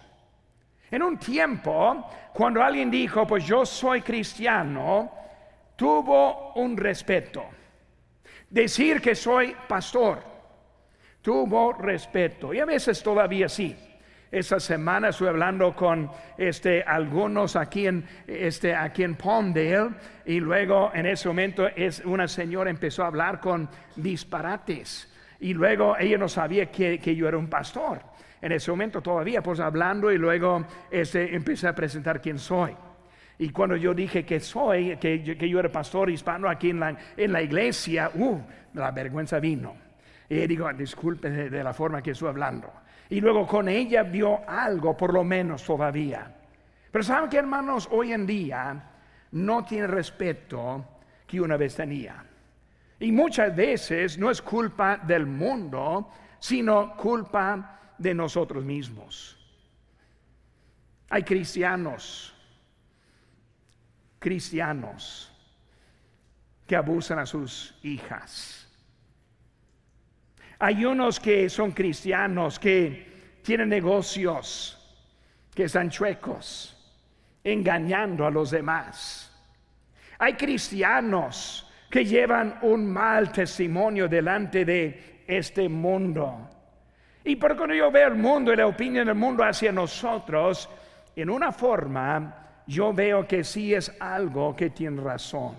En 0.91 1.01
un 1.01 1.17
tiempo, 1.17 2.07
cuando 2.31 2.61
alguien 2.61 2.91
dijo, 2.91 3.25
pues 3.25 3.43
yo 3.47 3.65
soy 3.65 4.03
cristiano, 4.03 5.11
tuvo 5.75 6.53
un 6.53 6.77
respeto. 6.77 7.60
Decir 8.51 9.01
que 9.01 9.15
soy 9.15 9.55
pastor 9.67 10.31
tuvo 11.21 11.71
respeto 11.73 12.53
y 12.53 12.59
a 12.59 12.65
veces 12.65 13.01
todavía 13.01 13.47
sí. 13.47 13.75
Esa 14.29 14.59
semana 14.59 15.09
estuve 15.09 15.29
hablando 15.29 15.75
con 15.75 16.09
este, 16.37 16.83
algunos 16.83 17.55
aquí 17.55 17.87
en, 17.87 18.05
este, 18.27 18.73
aquí 18.73 19.03
en 19.03 19.15
Palmdale 19.15 19.91
y 20.25 20.39
luego 20.39 20.91
en 20.93 21.05
ese 21.05 21.27
momento 21.27 21.67
es, 21.67 22.01
una 22.05 22.27
señora 22.27 22.69
empezó 22.69 23.03
a 23.03 23.07
hablar 23.07 23.39
con 23.39 23.69
disparates 23.95 25.09
y 25.39 25.53
luego 25.53 25.97
ella 25.97 26.17
no 26.17 26.29
sabía 26.29 26.71
que, 26.71 26.99
que 26.99 27.15
yo 27.15 27.27
era 27.27 27.37
un 27.37 27.49
pastor. 27.49 28.01
En 28.41 28.51
ese 28.51 28.71
momento 28.71 29.01
todavía 29.01 29.41
pues 29.41 29.59
hablando 29.59 30.11
y 30.11 30.17
luego 30.17 30.65
este, 30.89 31.35
empecé 31.35 31.67
a 31.67 31.75
presentar 31.75 32.21
quién 32.21 32.37
soy. 32.39 32.75
Y 33.41 33.49
cuando 33.49 33.75
yo 33.75 33.95
dije 33.95 34.23
que 34.23 34.39
soy, 34.39 34.97
que, 34.97 35.23
yo 35.23 35.59
era 35.59 35.71
pastor 35.71 36.11
hispano 36.11 36.47
aquí 36.47 36.69
en 36.69 36.79
la, 36.79 36.95
en 37.17 37.31
la 37.31 37.41
iglesia, 37.41 38.11
uh, 38.13 38.39
la 38.75 38.91
vergüenza 38.91 39.39
vino. 39.39 39.75
Y 40.29 40.45
digo, 40.45 40.71
disculpe 40.73 41.31
de, 41.31 41.63
la 41.63 41.73
forma 41.73 42.03
que 42.03 42.11
estoy 42.11 42.29
hablando. 42.29 42.71
Y 43.09 43.19
luego 43.19 43.47
con 43.47 43.67
ella 43.67 44.03
vio 44.03 44.47
algo, 44.47 44.95
por 44.95 45.11
lo 45.11 45.23
menos 45.23 45.63
todavía. 45.63 46.31
Pero 46.91 47.03
saben 47.03 47.31
que 47.31 47.37
hermanos, 47.37 47.89
hoy 47.91 48.13
en 48.13 48.27
día 48.27 48.79
no 49.31 49.65
tiene 49.65 49.87
respeto 49.87 50.99
que 51.25 51.41
una 51.41 51.57
vez 51.57 51.75
tenía. 51.75 52.23
Y 52.99 53.11
muchas 53.11 53.55
veces 53.55 54.19
no 54.19 54.29
es 54.29 54.39
culpa 54.39 54.97
del 54.97 55.25
mundo, 55.25 56.11
sino 56.37 56.95
culpa 56.95 57.95
de 57.97 58.13
nosotros 58.13 58.63
mismos. 58.63 59.35
Hay 61.09 61.23
cristianos 61.23 62.30
cristianos 64.21 65.33
que 66.67 66.75
abusan 66.75 67.17
a 67.17 67.25
sus 67.25 67.75
hijas. 67.81 68.69
Hay 70.59 70.85
unos 70.85 71.19
que 71.19 71.49
son 71.49 71.71
cristianos 71.71 72.59
que 72.59 73.39
tienen 73.41 73.69
negocios 73.69 74.77
que 75.55 75.63
están 75.63 75.89
chuecos, 75.89 76.77
engañando 77.43 78.27
a 78.27 78.29
los 78.29 78.51
demás. 78.51 79.35
Hay 80.19 80.33
cristianos 80.35 81.67
que 81.89 82.05
llevan 82.05 82.59
un 82.61 82.93
mal 82.93 83.31
testimonio 83.31 84.07
delante 84.07 84.63
de 84.63 85.23
este 85.25 85.67
mundo. 85.67 86.47
Y 87.23 87.37
por 87.37 87.57
cuando 87.57 87.73
yo 87.73 87.89
veo 87.89 88.09
el 88.09 88.15
mundo 88.15 88.53
y 88.53 88.55
la 88.55 88.67
opinión 88.67 89.07
del 89.07 89.15
mundo 89.15 89.43
hacia 89.43 89.71
nosotros, 89.71 90.69
en 91.15 91.31
una 91.31 91.51
forma 91.51 92.40
yo 92.71 92.93
veo 92.93 93.27
que 93.27 93.43
sí 93.43 93.73
es 93.73 93.91
algo 93.99 94.55
que 94.55 94.69
tiene 94.69 95.01
razón. 95.01 95.55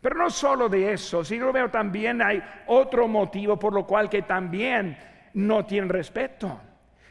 Pero 0.00 0.16
no 0.16 0.30
solo 0.30 0.68
de 0.68 0.92
eso, 0.92 1.22
sino 1.22 1.52
veo 1.52 1.70
también 1.70 2.22
hay 2.22 2.42
otro 2.66 3.06
motivo 3.06 3.58
por 3.58 3.74
lo 3.74 3.86
cual 3.86 4.08
que 4.08 4.22
también 4.22 4.96
no 5.34 5.66
tienen 5.66 5.90
respeto. 5.90 6.60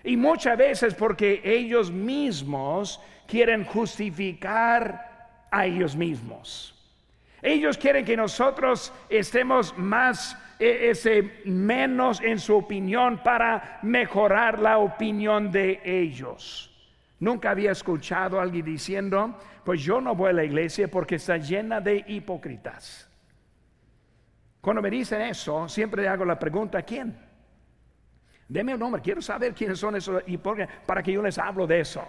Y 0.03 0.17
muchas 0.17 0.57
veces 0.57 0.95
porque 0.95 1.41
ellos 1.43 1.91
mismos 1.91 2.99
quieren 3.27 3.65
justificar 3.65 5.45
a 5.51 5.65
ellos 5.65 5.95
mismos. 5.95 6.73
Ellos 7.41 7.77
quieren 7.77 8.03
que 8.03 8.17
nosotros 8.17 8.91
estemos 9.09 9.77
más, 9.77 10.35
e, 10.57 10.89
ese, 10.89 11.41
menos 11.45 12.19
en 12.21 12.39
su 12.39 12.55
opinión 12.55 13.21
para 13.21 13.79
mejorar 13.83 14.57
la 14.59 14.79
opinión 14.79 15.51
de 15.51 15.81
ellos. 15.85 16.73
Nunca 17.19 17.49
había 17.49 17.71
escuchado 17.71 18.39
a 18.39 18.43
alguien 18.43 18.65
diciendo, 18.65 19.39
pues 19.63 19.81
yo 19.81 19.99
no 19.99 20.15
voy 20.15 20.29
a 20.29 20.33
la 20.33 20.43
iglesia 20.43 20.87
porque 20.89 21.15
está 21.15 21.37
llena 21.37 21.81
de 21.81 22.05
hipócritas. 22.07 23.09
Cuando 24.61 24.81
me 24.81 24.89
dicen 24.89 25.21
eso, 25.21 25.67
siempre 25.67 26.07
hago 26.07 26.25
la 26.25 26.37
pregunta, 26.37 26.81
¿quién? 26.83 27.17
Deme 28.47 28.73
un 28.73 28.79
nombre, 28.79 29.01
quiero 29.01 29.21
saber 29.21 29.53
quiénes 29.53 29.79
son 29.79 29.95
esos 29.95 30.23
y 30.27 30.37
para 30.37 31.01
que 31.01 31.11
yo 31.11 31.21
les 31.21 31.37
hablo 31.37 31.65
de 31.65 31.79
eso. 31.79 32.05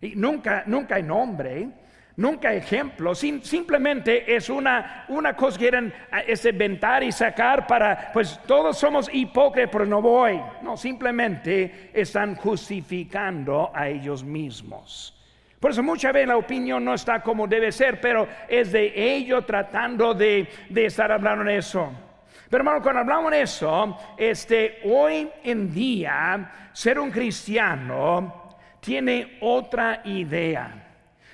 Y 0.00 0.16
nunca, 0.16 0.64
nunca 0.66 0.96
hay 0.96 1.02
nombre, 1.02 1.68
nunca 2.16 2.52
ejemplo, 2.52 3.14
simplemente 3.14 4.34
es 4.34 4.48
una, 4.50 5.04
una 5.08 5.34
cosa 5.34 5.58
que 5.58 5.64
quieren 5.64 5.92
es 6.26 6.44
inventar 6.44 7.02
y 7.02 7.12
sacar 7.12 7.66
para, 7.66 8.10
pues 8.12 8.40
todos 8.46 8.78
somos 8.78 9.08
hipócritas, 9.12 9.70
pero 9.72 9.86
no 9.86 10.02
voy. 10.02 10.40
No, 10.62 10.76
simplemente 10.76 11.90
están 11.92 12.36
justificando 12.36 13.70
a 13.74 13.88
ellos 13.88 14.22
mismos. 14.22 15.18
Por 15.58 15.70
eso 15.70 15.82
muchas 15.82 16.12
veces 16.12 16.28
la 16.28 16.36
opinión 16.36 16.84
no 16.84 16.94
está 16.94 17.22
como 17.22 17.46
debe 17.46 17.70
ser, 17.70 18.00
pero 18.00 18.26
es 18.48 18.72
de 18.72 18.92
ellos 19.14 19.46
tratando 19.46 20.12
de, 20.12 20.48
de 20.68 20.86
estar 20.86 21.12
hablando 21.12 21.44
de 21.44 21.58
eso. 21.58 21.92
Pero 22.50 22.62
hermano, 22.62 22.82
cuando 22.82 23.00
hablamos 23.00 23.30
de 23.30 23.42
eso, 23.42 23.96
este, 24.16 24.80
hoy 24.84 25.30
en 25.44 25.72
día 25.72 26.70
ser 26.72 26.98
un 26.98 27.10
cristiano 27.10 28.56
tiene 28.80 29.38
otra 29.40 30.02
idea. 30.04 30.81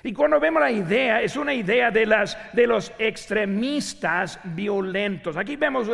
Y 0.03 0.13
cuando 0.13 0.39
vemos 0.39 0.61
la 0.61 0.71
idea, 0.71 1.21
es 1.21 1.35
una 1.35 1.53
idea 1.53 1.91
de, 1.91 2.05
las, 2.05 2.37
de 2.53 2.65
los 2.65 2.93
extremistas 2.97 4.39
violentos. 4.43 5.35
Aquí 5.35 5.57
vemos 5.57 5.89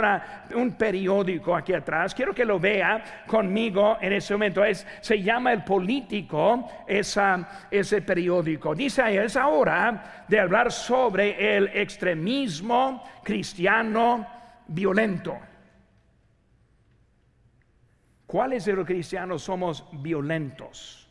un 0.53 0.73
periódico 0.73 1.55
aquí 1.55 1.73
atrás. 1.73 2.13
Quiero 2.13 2.33
que 2.33 2.45
lo 2.45 2.59
vea 2.59 3.23
conmigo 3.25 3.97
en 3.99 4.13
este 4.13 4.35
momento. 4.35 4.63
Es, 4.63 4.85
se 5.01 5.21
llama 5.23 5.53
El 5.53 5.63
Político, 5.63 6.69
ese 6.87 8.01
periódico. 8.03 8.75
Dice, 8.75 9.23
es 9.23 9.35
hora 9.35 10.25
de 10.27 10.39
hablar 10.39 10.71
sobre 10.71 11.57
el 11.57 11.67
extremismo 11.69 13.03
cristiano 13.23 14.27
violento. 14.67 15.35
¿Cuáles 18.27 18.65
de 18.65 18.73
los 18.73 18.85
cristianos 18.85 19.41
somos 19.41 19.83
violentos? 19.93 21.04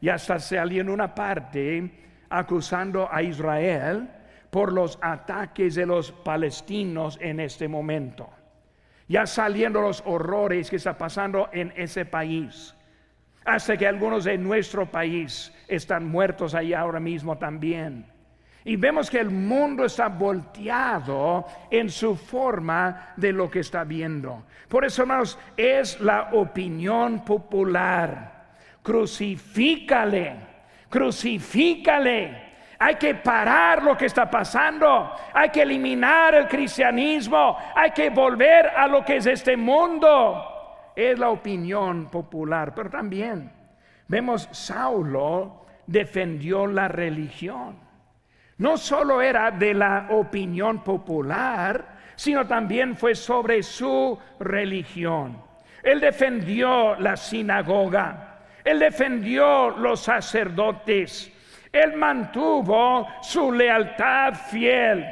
ya 0.00 0.14
está 0.14 0.38
saliendo 0.38 0.92
una 0.92 1.12
parte 1.12 1.90
acusando 2.30 3.08
a 3.10 3.20
Israel 3.22 4.08
por 4.50 4.72
los 4.72 4.96
ataques 5.02 5.74
de 5.74 5.86
los 5.86 6.12
palestinos 6.12 7.18
en 7.20 7.40
este 7.40 7.66
momento. 7.66 8.30
Ya 9.08 9.26
saliendo 9.26 9.80
los 9.80 10.04
horrores 10.06 10.70
que 10.70 10.76
está 10.76 10.96
pasando 10.96 11.48
en 11.52 11.72
ese 11.76 12.04
país 12.04 12.74
hasta 13.44 13.76
que 13.76 13.88
algunos 13.88 14.22
de 14.22 14.38
nuestro 14.38 14.88
país 14.88 15.52
están 15.66 16.06
muertos 16.06 16.54
ahí 16.54 16.74
ahora 16.74 17.00
mismo 17.00 17.38
también. 17.38 18.06
Y 18.64 18.76
vemos 18.76 19.10
que 19.10 19.18
el 19.18 19.30
mundo 19.30 19.84
está 19.84 20.08
volteado 20.08 21.46
en 21.70 21.90
su 21.90 22.16
forma 22.16 23.14
de 23.16 23.32
lo 23.32 23.50
que 23.50 23.60
está 23.60 23.84
viendo. 23.84 24.44
Por 24.68 24.84
eso, 24.84 25.02
hermanos, 25.02 25.38
es 25.56 26.00
la 26.00 26.30
opinión 26.32 27.24
popular. 27.24 28.48
Crucifícale, 28.82 30.36
crucifícale. 30.88 32.50
Hay 32.78 32.94
que 32.96 33.14
parar 33.14 33.82
lo 33.82 33.96
que 33.96 34.06
está 34.06 34.30
pasando. 34.30 35.12
Hay 35.32 35.50
que 35.50 35.62
eliminar 35.62 36.34
el 36.34 36.48
cristianismo. 36.48 37.56
Hay 37.74 37.90
que 37.90 38.10
volver 38.10 38.68
a 38.68 38.86
lo 38.86 39.04
que 39.04 39.16
es 39.16 39.26
este 39.26 39.56
mundo 39.56 40.50
es 41.08 41.18
la 41.18 41.30
opinión 41.30 42.10
popular, 42.10 42.74
pero 42.74 42.90
también 42.90 43.50
vemos 44.08 44.48
Saulo 44.52 45.66
defendió 45.86 46.66
la 46.66 46.88
religión. 46.88 47.89
No 48.60 48.76
solo 48.76 49.22
era 49.22 49.50
de 49.50 49.72
la 49.72 50.08
opinión 50.10 50.84
popular, 50.84 51.96
sino 52.14 52.46
también 52.46 52.94
fue 52.94 53.14
sobre 53.14 53.62
su 53.62 54.18
religión. 54.38 55.42
Él 55.82 55.98
defendió 55.98 56.94
la 56.96 57.16
sinagoga, 57.16 58.40
él 58.62 58.78
defendió 58.80 59.70
los 59.70 60.00
sacerdotes, 60.00 61.32
él 61.72 61.94
mantuvo 61.94 63.08
su 63.22 63.50
lealtad 63.50 64.34
fiel. 64.34 65.06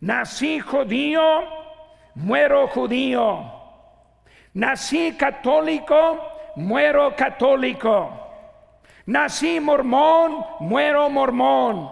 Nací 0.00 0.60
judío, 0.60 1.22
muero 2.16 2.68
judío. 2.68 3.50
Nací 4.52 5.16
católico, 5.16 6.52
muero 6.56 7.16
católico. 7.16 8.27
Nací 9.08 9.58
mormón, 9.58 10.44
muero 10.60 11.08
mormón. 11.08 11.88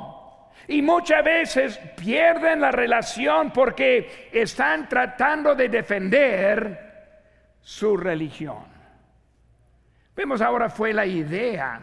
Y 0.68 0.83
muchas 0.83 1.24
veces 1.24 1.79
pierden 1.96 2.61
la 2.61 2.70
relación 2.70 3.52
porque 3.52 4.29
están 4.31 4.87
tratando 4.87 5.55
de 5.55 5.70
defender 5.70 7.14
su 7.62 7.96
religión. 7.96 8.64
Vemos 10.14 10.42
ahora 10.42 10.68
fue 10.68 10.92
la 10.92 11.07
idea 11.07 11.81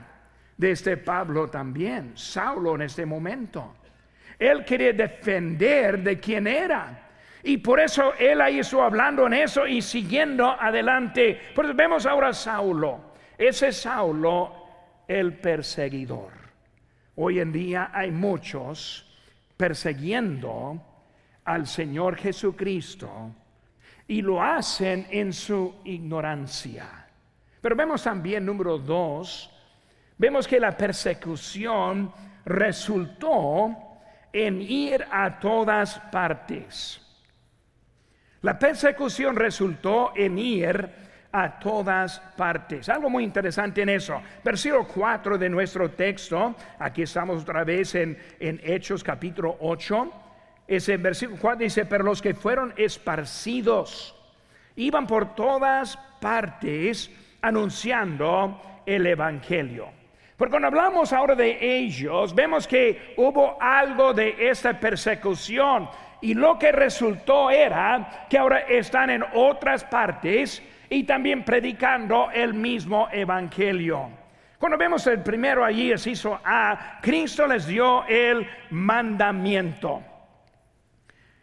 de 0.56 0.70
este 0.70 0.98
Pablo 0.98 1.50
también, 1.50 2.16
Saulo 2.16 2.76
en 2.76 2.84
este 2.84 3.04
momento. 3.04 3.78
Él 4.38 4.64
quería 4.64 4.94
defender 4.94 6.04
de 6.04 6.20
quién 6.20 6.46
era. 6.46 7.10
Y 7.42 7.58
por 7.58 7.80
eso 7.80 8.14
él 8.20 8.40
ahí 8.40 8.60
estuvo 8.60 8.84
hablando 8.84 9.26
en 9.26 9.34
eso 9.34 9.66
y 9.66 9.82
siguiendo 9.82 10.48
adelante. 10.48 11.40
Por 11.56 11.74
vemos 11.74 12.06
ahora 12.06 12.28
a 12.28 12.34
Saulo. 12.34 13.14
Ese 13.36 13.72
Saulo, 13.72 14.63
el 15.08 15.38
perseguidor. 15.38 16.32
Hoy 17.16 17.40
en 17.40 17.52
día 17.52 17.92
hay 17.94 18.12
muchos 18.12 19.06
persiguiendo 19.56 20.82
al 21.46 21.68
Señor 21.68 22.16
Jesucristo 22.16 23.32
y 24.08 24.22
lo 24.22 24.42
hacen 24.42 25.08
en 25.10 25.34
su 25.34 25.76
ignorancia. 25.84 27.08
Pero 27.62 27.76
vemos 27.76 28.04
también, 28.04 28.46
número 28.46 28.78
dos, 28.78 29.50
vemos 30.18 30.48
que 30.48 30.60
la 30.60 30.76
persecución 30.76 32.12
resultó 32.46 33.76
en 34.34 34.62
ir 34.62 35.06
a 35.12 35.40
todas 35.40 36.00
partes. 36.12 37.00
La 38.42 38.60
persecución 38.60 39.36
resultó 39.36 40.12
en 40.16 40.38
ir 40.38 40.90
a 41.34 41.60
todas 41.60 42.20
partes. 42.38 42.88
Algo 42.90 43.10
muy 43.10 43.24
interesante 43.24 43.82
en 43.82 43.90
eso. 43.90 44.22
Versículo 44.44 44.88
4 44.88 45.38
de 45.38 45.50
nuestro 45.50 45.90
texto, 45.90 46.56
aquí 46.78 47.02
estamos 47.02 47.42
otra 47.42 47.64
vez 47.64 47.96
en, 47.96 48.18
en 48.40 48.62
Hechos 48.64 49.04
capítulo 49.04 49.58
8. 49.60 50.14
Ese 50.68 50.98
versículo 50.98 51.40
4 51.42 51.64
dice, 51.64 51.86
pero 51.86 52.04
los 52.04 52.22
que 52.22 52.36
fueron 52.36 52.72
esparcidos 52.78 54.16
iban 54.76 55.08
por 55.08 55.34
todas 55.34 55.98
partes 56.22 57.10
anunciando 57.42 58.62
el 58.86 59.06
Evangelio. 59.08 59.88
Porque 60.38 60.52
cuando 60.52 60.68
hablamos 60.68 61.14
ahora 61.14 61.34
de 61.34 61.58
ellos, 61.60 62.36
vemos 62.36 62.68
que 62.68 63.16
hubo 63.18 63.58
algo 63.60 64.14
de 64.14 64.36
esta 64.50 64.80
persecución 64.80 65.90
y 66.22 66.36
lo 66.36 66.60
que 66.60 66.72
resultó 66.72 67.50
era 67.50 68.28
que 68.30 68.38
ahora 68.38 68.60
están 68.60 69.10
en 69.10 69.24
otras 69.34 69.84
partes 69.84 70.62
y 70.94 71.06
también 71.06 71.44
predicando 71.44 72.30
el 72.32 72.54
mismo 72.54 73.08
evangelio. 73.12 74.12
Cuando 74.60 74.78
vemos 74.78 75.06
el 75.08 75.24
primero 75.24 75.66
allí, 75.66 75.92
es 75.92 76.06
hizo 76.06 76.40
a 76.46 77.00
Cristo 77.02 77.48
les 77.48 77.66
dio 77.66 78.06
el 78.06 78.48
mandamiento. 78.70 80.04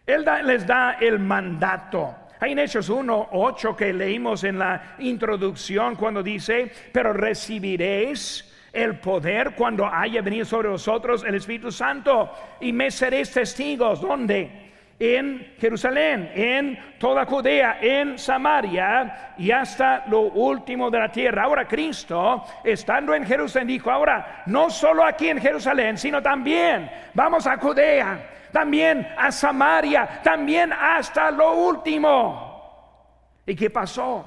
Él 0.07 0.25
les 0.45 0.65
da 0.65 0.93
el 1.01 1.19
mandato. 1.19 2.15
Hay 2.39 2.53
en 2.53 2.61
Hechos 2.61 2.89
1, 2.89 3.31
8 3.33 3.77
que 3.77 3.93
leímos 3.93 4.45
en 4.45 4.57
la 4.61 4.95
introducción 5.01 5.97
cuando 5.97 6.23
dice, 6.23 6.71
pero 6.93 7.13
recibiréis 7.13 8.47
el 8.73 9.01
poder 9.01 9.57
cuando 9.57 9.85
haya 9.85 10.23
venido 10.23 10.45
sobre 10.45 10.69
vosotros 10.69 11.25
el 11.25 11.35
Espíritu 11.35 11.73
Santo 11.73 12.31
y 12.61 12.73
me 12.73 12.93
seréis 12.93 13.33
testigos. 13.33 14.01
¿Dónde? 14.01 14.70
En 15.01 15.55
Jerusalén, 15.59 16.31
en 16.35 16.79
toda 16.99 17.25
Judea, 17.25 17.79
en 17.81 18.19
Samaria 18.19 19.33
y 19.39 19.51
hasta 19.51 20.05
lo 20.07 20.21
último 20.21 20.91
de 20.91 20.99
la 20.99 21.11
tierra. 21.11 21.45
Ahora 21.45 21.67
Cristo, 21.67 22.45
estando 22.63 23.15
en 23.15 23.25
Jerusalén, 23.25 23.69
dijo, 23.69 23.91
ahora 23.91 24.43
no 24.45 24.69
solo 24.69 25.03
aquí 25.03 25.31
en 25.31 25.41
Jerusalén, 25.41 25.97
sino 25.97 26.23
también 26.23 26.91
vamos 27.15 27.47
a 27.47 27.57
Judea, 27.57 28.49
también 28.53 29.09
a 29.17 29.33
Samaria, 29.33 30.21
también 30.23 30.71
hasta 30.71 31.31
lo 31.31 31.55
último. 31.55 33.41
¿Y 33.47 33.57
qué 33.57 33.71
pasó? 33.71 34.27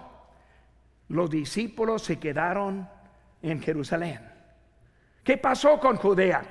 Los 1.09 1.29
discípulos 1.29 2.01
se 2.01 2.17
quedaron 2.19 2.89
en 3.43 3.61
Jerusalén. 3.61 4.27
¿Qué 5.23 5.37
pasó 5.37 5.79
con 5.79 5.97
Judea? 5.97 6.41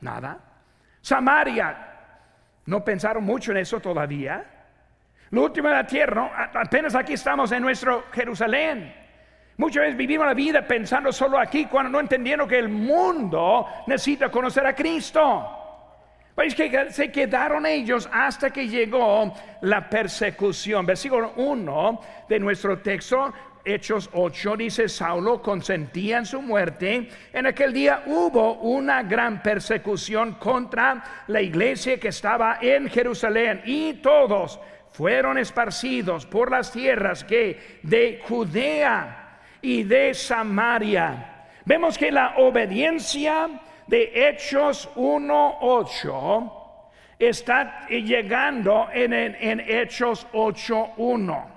Nada. 0.00 0.38
Samaria, 1.00 1.91
no 2.66 2.84
pensaron 2.84 3.24
mucho 3.24 3.50
en 3.52 3.58
eso 3.58 3.80
todavía. 3.80 4.44
Lo 5.30 5.44
último 5.44 5.68
de 5.68 5.74
la 5.74 5.86
tierra, 5.86 6.50
apenas 6.54 6.94
aquí 6.94 7.14
estamos 7.14 7.50
en 7.52 7.62
nuestro 7.62 8.04
Jerusalén. 8.12 8.94
Muchas 9.56 9.82
veces 9.82 9.96
vivimos 9.96 10.26
la 10.26 10.34
vida 10.34 10.66
pensando 10.66 11.12
solo 11.12 11.38
aquí 11.38 11.66
cuando 11.66 11.90
no 11.90 12.00
entendieron 12.00 12.48
que 12.48 12.58
el 12.58 12.68
mundo 12.68 13.66
necesita 13.86 14.30
conocer 14.30 14.66
a 14.66 14.74
Cristo. 14.74 15.58
Pues 16.34 16.54
que 16.54 16.90
se 16.90 17.12
quedaron 17.12 17.66
ellos 17.66 18.08
hasta 18.10 18.50
que 18.50 18.66
llegó 18.66 19.34
la 19.60 19.88
persecución. 19.88 20.86
Versículo 20.86 21.32
1 21.36 22.00
de 22.28 22.40
nuestro 22.40 22.78
texto 22.78 23.32
Hechos 23.64 24.10
8 24.12 24.56
dice, 24.56 24.88
Saulo 24.88 25.40
consentía 25.40 26.18
en 26.18 26.26
su 26.26 26.42
muerte. 26.42 27.08
En 27.32 27.46
aquel 27.46 27.72
día 27.72 28.02
hubo 28.06 28.54
una 28.54 29.02
gran 29.02 29.42
persecución 29.42 30.34
contra 30.34 31.24
la 31.28 31.40
iglesia 31.40 31.98
que 31.98 32.08
estaba 32.08 32.58
en 32.60 32.88
Jerusalén 32.88 33.62
y 33.64 33.94
todos 33.94 34.58
fueron 34.92 35.38
esparcidos 35.38 36.26
por 36.26 36.50
las 36.50 36.72
tierras 36.72 37.24
que 37.24 37.78
de 37.82 38.20
Judea 38.28 39.40
y 39.60 39.84
de 39.84 40.12
Samaria. 40.12 41.46
Vemos 41.64 41.96
que 41.96 42.10
la 42.10 42.34
obediencia 42.38 43.48
de 43.86 44.28
Hechos 44.28 44.88
1.8 44.96 46.52
está 47.18 47.86
llegando 47.88 48.88
en, 48.92 49.12
en 49.12 49.60
Hechos 49.60 50.26
8.1. 50.32 51.51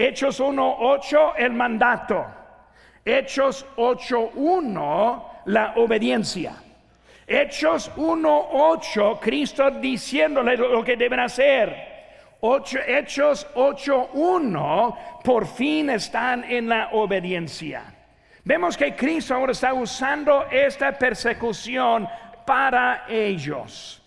Hechos 0.00 0.40
1.8, 0.40 1.32
el 1.38 1.52
mandato. 1.54 2.24
Hechos 3.04 3.66
8.1, 3.76 5.24
la 5.46 5.72
obediencia. 5.74 6.54
Hechos 7.26 7.90
1.8, 7.96 9.18
Cristo 9.18 9.72
diciéndole 9.72 10.56
lo 10.56 10.84
que 10.84 10.96
deben 10.96 11.18
hacer. 11.18 11.74
Hechos 12.86 13.44
8.1, 13.56 15.22
por 15.24 15.48
fin 15.48 15.90
están 15.90 16.44
en 16.44 16.68
la 16.68 16.90
obediencia. 16.92 17.82
Vemos 18.44 18.76
que 18.76 18.94
Cristo 18.94 19.34
ahora 19.34 19.50
está 19.50 19.74
usando 19.74 20.46
esta 20.48 20.96
persecución 20.96 22.06
para 22.46 23.04
ellos. 23.08 24.00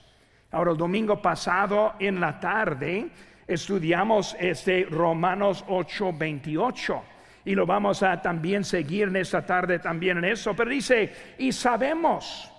Ahora, 0.51 0.71
el 0.71 0.77
domingo 0.77 1.21
pasado 1.21 1.95
en 1.99 2.21
la 2.21 2.39
tarde, 2.39 3.09
estudiamos 3.53 4.35
este 4.39 4.87
Romanos 4.89 5.63
8, 5.67 6.13
28. 6.13 7.03
Y 7.45 7.55
lo 7.55 7.65
vamos 7.65 8.03
a 8.03 8.21
también 8.21 8.63
seguir 8.63 9.07
en 9.07 9.15
esta 9.15 9.45
tarde 9.45 9.79
también 9.79 10.17
en 10.19 10.25
eso. 10.25 10.55
Pero 10.55 10.69
dice, 10.69 11.35
y 11.37 11.51
sabemos 11.51 12.51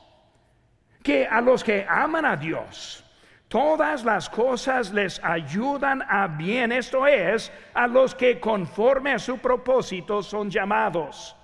que 1.02 1.26
a 1.26 1.40
los 1.40 1.62
que 1.62 1.86
aman 1.88 2.24
a 2.24 2.36
Dios, 2.36 3.04
todas 3.48 4.04
las 4.04 4.28
cosas 4.28 4.92
les 4.92 5.22
ayudan 5.22 6.02
a 6.08 6.26
bien. 6.26 6.72
Esto 6.72 7.06
es, 7.06 7.52
a 7.74 7.86
los 7.86 8.14
que 8.14 8.40
conforme 8.40 9.12
a 9.12 9.18
su 9.18 9.38
propósito 9.38 10.22
son 10.22 10.50
llamados. 10.50 11.36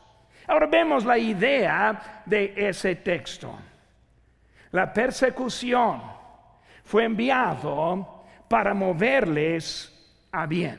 Ahora 0.47 0.67
vemos 0.67 1.05
la 1.05 1.19
idea 1.19 2.23
de 2.25 2.55
ese 2.57 2.97
texto. 2.97 3.57
La 4.73 4.93
persecución 4.93 6.01
fue 6.85 7.05
enviado 7.05 8.18
para 8.49 8.75
moverles 8.75 9.93
a 10.33 10.47
bien. 10.47 10.79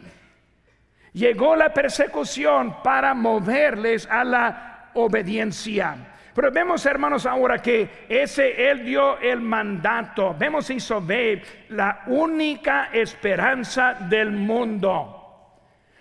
Llegó 1.14 1.56
la 1.56 1.74
persecución 1.74 2.82
para 2.84 3.14
moverles 3.14 4.08
a 4.10 4.24
la 4.24 4.92
obediencia. 4.94 5.96
Pero 6.34 6.52
vemos, 6.52 6.86
hermanos, 6.86 7.26
ahora 7.26 7.58
que 7.58 8.06
ese 8.08 8.70
Él 8.70 8.86
dio 8.86 9.18
el 9.20 9.42
mandato. 9.42 10.36
Vemos 10.38 10.70
y 10.70 10.78
ve 11.06 11.42
la 11.70 12.04
única 12.08 12.90
esperanza 12.94 13.96
del 13.96 14.32
mundo. 14.32 15.16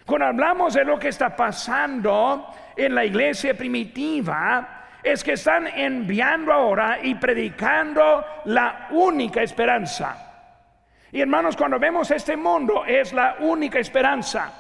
Cuando 0.05 0.27
hablamos 0.27 0.75
de 0.75 0.85
lo 0.85 0.99
que 0.99 1.09
está 1.09 1.35
pasando 1.35 2.55
en 2.77 2.95
la 2.95 3.05
iglesia 3.05 3.55
primitiva, 3.55 4.87
es 5.03 5.25
que 5.25 5.33
están 5.33 5.67
enviando 5.67 6.53
ahora 6.53 6.99
y 7.03 7.15
predicando 7.15 8.25
la 8.45 8.89
única 8.91 9.43
esperanza. 9.43 10.28
Y 11.13 11.21
hermanos, 11.21 11.57
cuando 11.57 11.79
vemos 11.79 12.11
este 12.11 12.37
mundo 12.37 12.85
es 12.85 13.13
la 13.13 13.37
única 13.41 13.79
esperanza. 13.79 14.53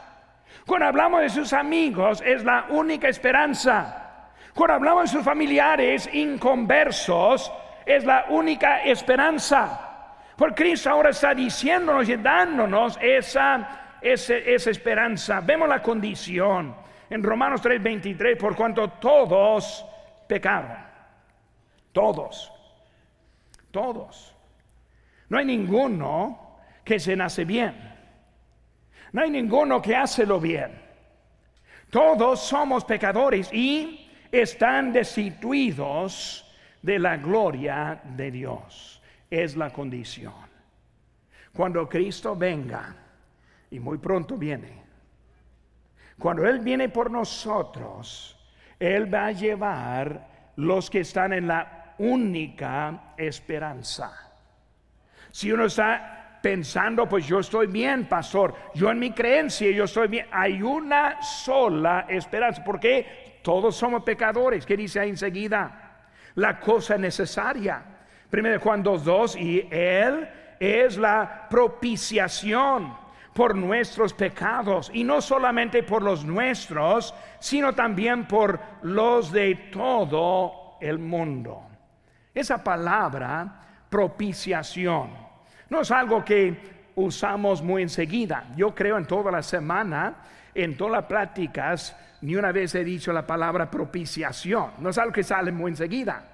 Cuando 0.67 0.87
hablamos 0.87 1.21
de 1.21 1.29
sus 1.31 1.53
amigos 1.53 2.23
es 2.25 2.45
la 2.45 2.67
única 2.71 3.09
esperanza. 3.09 4.31
Cuando 4.55 4.75
hablamos 4.75 5.05
de 5.05 5.19
sus 5.19 5.25
familiares 5.25 6.09
inconversos 6.13 7.53
es 7.85 8.05
la 8.05 8.27
única 8.31 8.83
esperanza. 8.83 10.15
Porque 10.37 10.63
Cristo 10.63 10.91
ahora 10.91 11.11
está 11.11 11.35
diciéndonos 11.35 12.09
y 12.09 12.17
dándonos 12.17 12.99
esa, 13.01 13.97
esa, 14.01 14.37
esa 14.37 14.71
esperanza. 14.71 15.41
Vemos 15.41 15.69
la 15.69 15.83
condición 15.83 16.75
en 17.11 17.23
Romanos 17.23 17.63
3:23, 17.63 18.37
por 18.39 18.55
cuanto 18.55 18.89
todos 18.89 19.85
pecaron. 20.27 20.77
Todos. 21.93 22.53
Todos. 23.71 24.38
No 25.29 25.39
hay 25.39 25.45
ninguno 25.45 26.59
que 26.85 26.99
se 26.99 27.15
nace 27.17 27.45
bien. 27.45 27.75
No 29.13 29.23
hay 29.23 29.31
ninguno 29.31 29.81
que 29.81 29.97
hace 29.97 30.27
lo 30.27 30.41
bien. 30.41 30.71
Todos 31.91 32.41
somos 32.41 32.85
pecadores 32.85 33.53
y 33.53 34.11
están 34.31 34.93
destituidos 34.93 36.45
de 36.83 36.99
la 36.99 37.17
gloria 37.17 38.01
de 38.05 38.31
Dios. 38.31 39.03
Es 39.31 39.57
la 39.57 39.71
condición. 39.71 40.49
Cuando 41.55 41.89
Cristo 41.89 42.37
venga, 42.37 42.95
y 43.71 43.81
muy 43.81 43.99
pronto 43.99 44.37
viene, 44.37 44.83
cuando 46.19 46.47
Él 46.47 46.61
viene 46.61 46.89
por 46.89 47.11
nosotros, 47.11 48.37
Él 48.79 49.13
va 49.13 49.27
a 49.27 49.33
llevar 49.33 50.53
los 50.57 50.91
que 50.91 51.01
están 51.01 51.33
en 51.33 51.47
la 51.47 51.95
única 51.99 53.15
esperanza. 53.17 54.28
Si 55.31 55.53
uno 55.53 55.67
está 55.67 56.39
pensando, 56.43 57.09
pues 57.09 57.27
yo 57.27 57.41
estoy 57.41 57.67
bien, 57.67 58.09
pastor, 58.09 58.55
yo 58.75 58.91
en 58.91 58.99
mi 58.99 59.11
creencia, 59.11 59.71
yo 59.71 59.85
estoy 59.85 60.09
bien, 60.09 60.27
hay 60.31 60.63
una 60.63 61.21
sola 61.23 62.07
esperanza, 62.09 62.63
porque 62.65 63.41
todos 63.43 63.77
somos 63.77 64.03
pecadores. 64.03 64.65
¿Qué 64.65 64.77
dice 64.77 65.01
ahí 65.01 65.11
enseguida? 65.11 66.07
La 66.37 66.61
cosa 66.61 66.97
necesaria. 66.97 67.83
Primero 68.31 68.61
Juan 68.61 68.85
2.2, 68.85 69.41
y 69.41 69.69
Él 69.71 70.29
es 70.61 70.97
la 70.97 71.47
propiciación 71.49 72.97
por 73.33 73.55
nuestros 73.55 74.13
pecados, 74.13 74.91
y 74.93 75.05
no 75.05 75.21
solamente 75.21 75.83
por 75.83 76.03
los 76.03 76.25
nuestros, 76.25 77.15
sino 77.39 77.73
también 77.73 78.27
por 78.27 78.61
los 78.83 79.31
de 79.31 79.55
todo 79.73 80.77
el 80.81 80.99
mundo. 80.99 81.63
Esa 82.35 82.63
palabra 82.63 83.68
propiciación. 83.89 85.11
No 85.71 85.81
es 85.81 85.91
algo 85.91 86.25
que 86.25 86.57
usamos 86.97 87.63
muy 87.63 87.83
enseguida. 87.83 88.47
Yo 88.57 88.75
creo 88.75 88.99
en 88.99 89.07
toda 89.07 89.31
la 89.31 89.43
semana, 89.43 90.17
en 90.55 90.77
todas 90.77 90.93
las 90.93 91.05
pláticas, 91.05 91.97
ni 92.23 92.35
una 92.35 92.53
vez 92.53 92.75
he 92.75 92.85
dicho 92.85 93.13
la 93.13 93.27
palabra 93.27 93.71
propiciación. 93.71 94.73
No 94.79 94.91
es 94.91 94.99
algo 94.99 95.13
que 95.13 95.23
sale 95.23 95.53
muy 95.53 95.71
enseguida. 95.71 96.25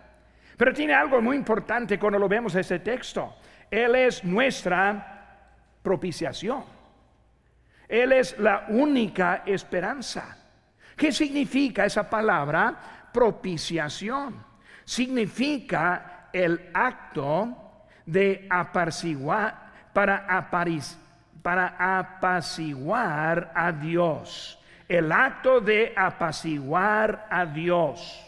Pero 0.56 0.72
tiene 0.72 0.94
algo 0.94 1.20
muy 1.20 1.36
importante 1.36 1.98
cuando 1.98 2.18
lo 2.18 2.28
vemos 2.28 2.54
en 2.54 2.60
ese 2.60 2.78
texto. 2.78 3.34
Él 3.70 3.94
es 3.94 4.24
nuestra 4.24 5.14
propiciación. 5.82 6.64
Él 7.88 8.12
es 8.12 8.38
la 8.38 8.66
única 8.68 9.42
esperanza. 9.44 10.38
¿Qué 10.96 11.12
significa 11.12 11.84
esa 11.84 12.08
palabra 12.08 13.10
propiciación? 13.12 14.42
Significa 14.84 16.13
el 16.34 16.70
acto 16.74 17.56
de 18.04 18.46
apaciguar, 18.50 19.72
para, 19.92 20.50
para 21.40 21.98
apaciguar 21.98 23.52
a 23.54 23.70
Dios. 23.70 24.58
El 24.88 25.12
acto 25.12 25.60
de 25.60 25.94
apaciguar 25.96 27.28
a 27.30 27.46
Dios. 27.46 28.20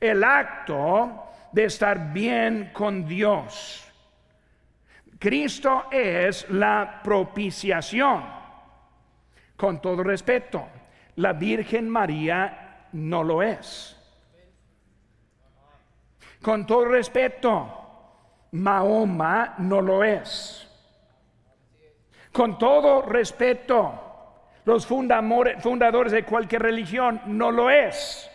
El 0.00 0.24
acto 0.24 1.26
de 1.52 1.64
estar 1.66 2.12
bien 2.12 2.70
con 2.72 3.06
Dios. 3.06 3.86
Cristo 5.18 5.84
es 5.90 6.48
la 6.50 7.00
propiciación. 7.04 8.24
Con 9.54 9.80
todo 9.80 10.02
respeto, 10.02 10.66
la 11.16 11.34
Virgen 11.34 11.88
María 11.88 12.88
no 12.92 13.22
lo 13.22 13.42
es. 13.42 13.95
Con 16.46 16.64
todo 16.64 16.84
respeto, 16.84 17.66
Mahoma 18.52 19.56
no 19.58 19.80
lo 19.80 20.04
es. 20.04 20.64
Con 22.30 22.56
todo 22.56 23.02
respeto, 23.02 23.92
los 24.64 24.86
fundadores 24.86 26.12
de 26.12 26.24
cualquier 26.24 26.62
religión 26.62 27.20
no 27.26 27.50
lo 27.50 27.68
es. 27.68 28.30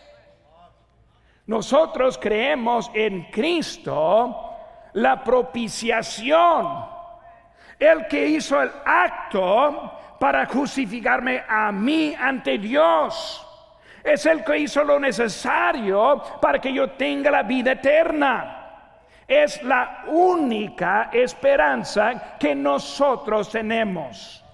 Nosotros 1.46 2.18
creemos 2.18 2.90
en 2.92 3.30
Cristo, 3.30 4.58
la 4.92 5.24
propiciación, 5.24 6.84
el 7.78 8.06
que 8.08 8.26
hizo 8.26 8.60
el 8.60 8.72
acto 8.84 9.90
para 10.20 10.44
justificarme 10.44 11.42
a 11.48 11.72
mí 11.72 12.14
ante 12.14 12.58
Dios. 12.58 13.51
Es 14.02 14.26
el 14.26 14.42
que 14.44 14.58
hizo 14.58 14.82
lo 14.82 14.98
necesario 14.98 16.22
para 16.40 16.60
que 16.60 16.72
yo 16.72 16.90
tenga 16.90 17.30
la 17.30 17.42
vida 17.42 17.72
eterna. 17.72 18.58
Es 19.26 19.62
la 19.62 20.04
única 20.08 21.10
esperanza 21.12 22.36
que 22.38 22.54
nosotros 22.54 23.50
tenemos. 23.50 24.44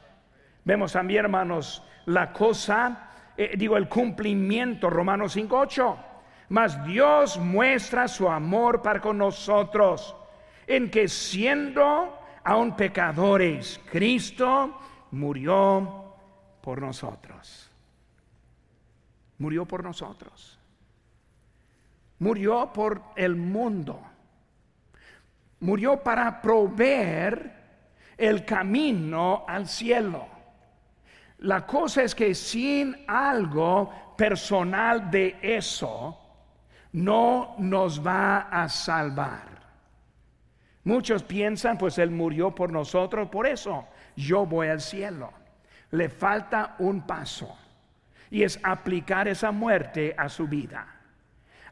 Vemos 0.65 0.93
también, 0.93 1.25
hermanos, 1.25 1.83
la 2.07 2.33
cosa, 2.33 3.11
eh, 3.37 3.55
digo, 3.57 3.77
el 3.77 3.89
cumplimiento, 3.89 4.91
Romanos 4.91 5.37
5.8. 5.37 5.97
Mas 6.51 6.83
Dios 6.85 7.39
muestra 7.39 8.09
su 8.09 8.29
amor 8.29 8.83
para 8.83 9.01
con 9.01 9.19
nosotros, 9.19 10.15
en 10.67 10.91
que 10.91 11.09
siendo 11.09 12.19
aún 12.45 12.77
pecadores, 12.77 13.81
Cristo 13.91 14.79
murió 15.11 16.15
por 16.61 16.81
nosotros. 16.81 17.68
Murió 19.39 19.67
por 19.67 19.85
nosotros. 19.85 20.59
Murió 22.19 22.73
por 22.73 23.03
el 23.17 23.37
mundo. 23.37 24.01
Murió 25.61 26.03
para 26.03 26.41
proveer 26.41 27.53
el 28.17 28.45
camino 28.45 29.45
al 29.47 29.69
cielo. 29.69 30.27
La 31.39 31.65
cosa 31.65 32.03
es 32.03 32.15
que 32.15 32.35
sin 32.35 33.05
algo 33.07 34.15
personal 34.17 35.09
de 35.11 35.39
eso, 35.41 36.19
no 36.93 37.55
nos 37.59 38.05
va 38.05 38.49
a 38.51 38.69
salvar. 38.69 39.59
Muchos 40.83 41.23
piensan, 41.23 41.79
pues 41.79 41.99
Él 41.99 42.11
murió 42.11 42.53
por 42.55 42.73
nosotros, 42.73 43.29
por 43.29 43.47
eso 43.47 43.87
yo 44.17 44.47
voy 44.47 44.69
al 44.69 44.81
cielo. 44.81 45.33
Le 45.91 46.09
falta 46.09 46.75
un 46.81 47.07
paso 47.07 47.57
y 48.31 48.43
es 48.43 48.59
aplicar 48.63 49.29
esa 49.29 49.51
muerte 49.51 50.15
a 50.17 50.29
su 50.29 50.47
vida, 50.47 50.87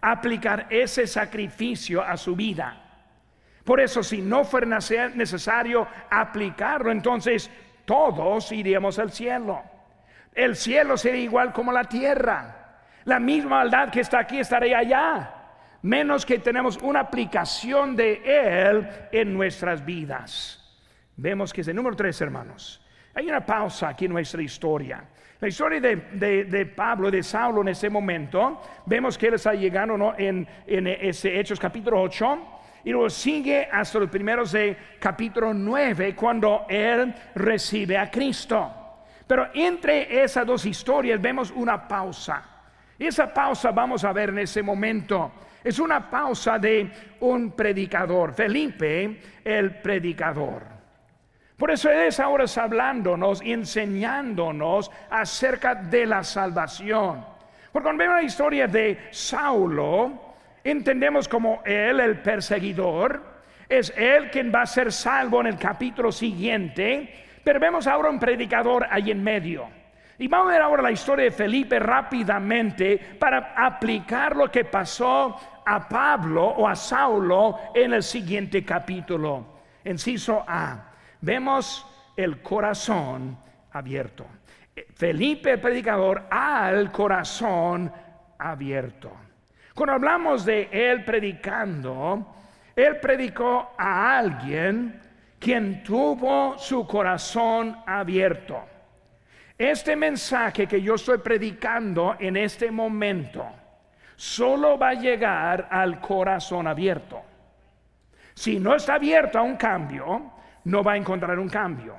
aplicar 0.00 0.66
ese 0.70 1.06
sacrificio 1.06 2.02
a 2.02 2.16
su 2.16 2.34
vida. 2.34 2.82
Por 3.64 3.80
eso 3.80 4.02
si 4.02 4.22
no 4.22 4.44
fuera 4.44 4.78
necesario 5.14 5.88
aplicarlo, 6.08 6.92
entonces 6.92 7.50
todos 7.84 8.52
iríamos 8.52 8.98
al 8.98 9.10
cielo. 9.10 9.62
El 10.32 10.54
cielo 10.54 10.96
sería 10.96 11.22
igual 11.22 11.52
como 11.52 11.72
la 11.72 11.84
tierra. 11.84 12.82
La 13.04 13.18
misma 13.18 13.58
maldad 13.58 13.90
que 13.90 14.00
está 14.00 14.20
aquí 14.20 14.38
estaría 14.38 14.78
allá. 14.78 15.32
Menos 15.82 16.26
que 16.26 16.38
tenemos 16.38 16.76
una 16.78 17.00
aplicación 17.00 17.96
de 17.96 18.22
Él 18.24 18.88
en 19.12 19.32
nuestras 19.32 19.84
vidas. 19.84 20.62
Vemos 21.16 21.52
que 21.52 21.62
es 21.62 21.68
el 21.68 21.76
número 21.76 21.96
tres, 21.96 22.20
hermanos. 22.20 22.84
Hay 23.14 23.26
una 23.28 23.44
pausa 23.46 23.88
aquí 23.88 24.04
en 24.04 24.12
nuestra 24.12 24.42
historia. 24.42 25.04
La 25.38 25.48
historia 25.48 25.80
de, 25.80 25.96
de, 26.12 26.44
de, 26.44 26.66
Pablo, 26.66 27.10
de 27.10 27.22
Saulo 27.22 27.60
en 27.60 27.68
ese 27.68 27.90
momento, 27.90 28.62
vemos 28.86 29.18
que 29.18 29.26
él 29.26 29.34
está 29.34 29.52
llegando 29.52 29.98
¿no? 29.98 30.14
en, 30.16 30.48
en 30.66 30.86
ese 30.86 31.38
Hechos 31.38 31.60
capítulo 31.60 32.00
8 32.00 32.38
y 32.84 32.90
luego 32.90 33.10
sigue 33.10 33.68
hasta 33.70 33.98
los 33.98 34.08
primeros 34.08 34.52
de 34.52 34.76
capítulo 34.98 35.52
9 35.52 36.14
cuando 36.14 36.64
él 36.68 37.14
recibe 37.34 37.98
a 37.98 38.10
Cristo. 38.10 38.72
Pero 39.26 39.48
entre 39.52 40.22
esas 40.22 40.46
dos 40.46 40.64
historias 40.64 41.20
vemos 41.20 41.50
una 41.50 41.86
pausa. 41.86 42.42
Y 42.98 43.06
esa 43.06 43.34
pausa 43.34 43.72
vamos 43.72 44.04
a 44.04 44.12
ver 44.12 44.30
en 44.30 44.38
ese 44.38 44.62
momento. 44.62 45.32
Es 45.62 45.78
una 45.78 46.08
pausa 46.08 46.58
de 46.58 46.90
un 47.20 47.50
predicador, 47.50 48.32
Felipe 48.32 49.20
el 49.44 49.82
predicador. 49.82 50.75
Por 51.56 51.70
eso 51.70 51.90
es 51.90 52.20
ahora 52.20 52.44
hablándonos, 52.56 53.40
enseñándonos 53.40 54.90
acerca 55.08 55.74
de 55.74 56.04
la 56.04 56.22
salvación. 56.22 57.24
Porque 57.72 57.84
cuando 57.84 58.04
vemos 58.04 58.16
la 58.16 58.22
historia 58.22 58.66
de 58.66 59.08
Saulo, 59.10 60.34
entendemos 60.62 61.26
como 61.28 61.62
Él, 61.64 62.00
el 62.00 62.20
perseguidor, 62.20 63.22
es 63.68 63.92
Él 63.96 64.30
quien 64.30 64.52
va 64.54 64.62
a 64.62 64.66
ser 64.66 64.92
salvo 64.92 65.40
en 65.40 65.46
el 65.46 65.58
capítulo 65.58 66.12
siguiente, 66.12 67.24
pero 67.42 67.58
vemos 67.58 67.86
ahora 67.86 68.10
un 68.10 68.20
predicador 68.20 68.86
ahí 68.90 69.10
en 69.10 69.24
medio. 69.24 69.66
Y 70.18 70.28
vamos 70.28 70.48
a 70.48 70.52
ver 70.52 70.62
ahora 70.62 70.82
la 70.82 70.90
historia 70.90 71.24
de 71.24 71.30
Felipe 71.30 71.78
rápidamente 71.78 72.98
para 73.18 73.54
aplicar 73.56 74.36
lo 74.36 74.50
que 74.50 74.64
pasó 74.66 75.62
a 75.64 75.88
Pablo 75.88 76.44
o 76.44 76.68
a 76.68 76.76
Saulo 76.76 77.58
en 77.74 77.94
el 77.94 78.02
siguiente 78.02 78.62
capítulo. 78.62 79.56
Enciso 79.84 80.44
A 80.46 80.95
vemos 81.26 81.84
el 82.16 82.40
corazón 82.40 83.36
abierto. 83.72 84.24
Felipe 84.94 85.52
el 85.52 85.60
predicador 85.60 86.24
al 86.30 86.92
corazón 86.92 87.92
abierto. 88.38 89.10
Cuando 89.74 89.94
hablamos 89.94 90.44
de 90.44 90.68
él 90.70 91.04
predicando, 91.04 92.34
él 92.76 93.00
predicó 93.00 93.72
a 93.76 94.18
alguien 94.18 95.00
quien 95.40 95.82
tuvo 95.82 96.56
su 96.58 96.86
corazón 96.86 97.76
abierto. 97.84 98.64
Este 99.58 99.96
mensaje 99.96 100.68
que 100.68 100.80
yo 100.80 100.94
estoy 100.94 101.18
predicando 101.18 102.14
en 102.20 102.36
este 102.36 102.70
momento 102.70 103.44
solo 104.14 104.78
va 104.78 104.90
a 104.90 104.94
llegar 104.94 105.66
al 105.72 106.00
corazón 106.00 106.68
abierto. 106.68 107.20
Si 108.32 108.60
no 108.60 108.76
está 108.76 108.94
abierto 108.94 109.38
a 109.38 109.42
un 109.42 109.56
cambio, 109.56 110.35
no 110.66 110.82
va 110.82 110.92
a 110.92 110.96
encontrar 110.96 111.38
un 111.38 111.48
cambio. 111.48 111.94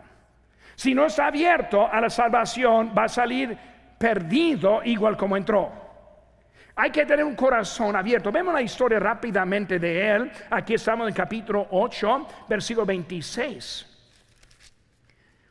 Si 0.76 0.94
no 0.94 1.06
está 1.06 1.28
abierto 1.28 1.88
a 1.88 2.00
la 2.00 2.10
salvación, 2.10 2.94
va 2.96 3.06
a 3.06 3.10
salir 3.10 3.58
perdido 3.98 4.82
igual 4.84 5.18
como 5.18 5.36
entró. 5.36 5.72
Hay 6.76 6.92
que 6.92 7.06
tener 7.06 7.26
un 7.26 7.36
corazón 7.36 7.96
abierto. 7.96 8.32
Vemos 8.32 8.54
la 8.54 8.62
historia 8.62 9.00
rápidamente 9.00 9.80
de 9.80 10.12
él. 10.12 10.32
Aquí 10.52 10.76
estamos 10.76 11.08
en 11.08 11.14
capítulo 11.16 11.68
8, 11.72 12.28
versículo 12.48 12.86
26. 12.86 13.88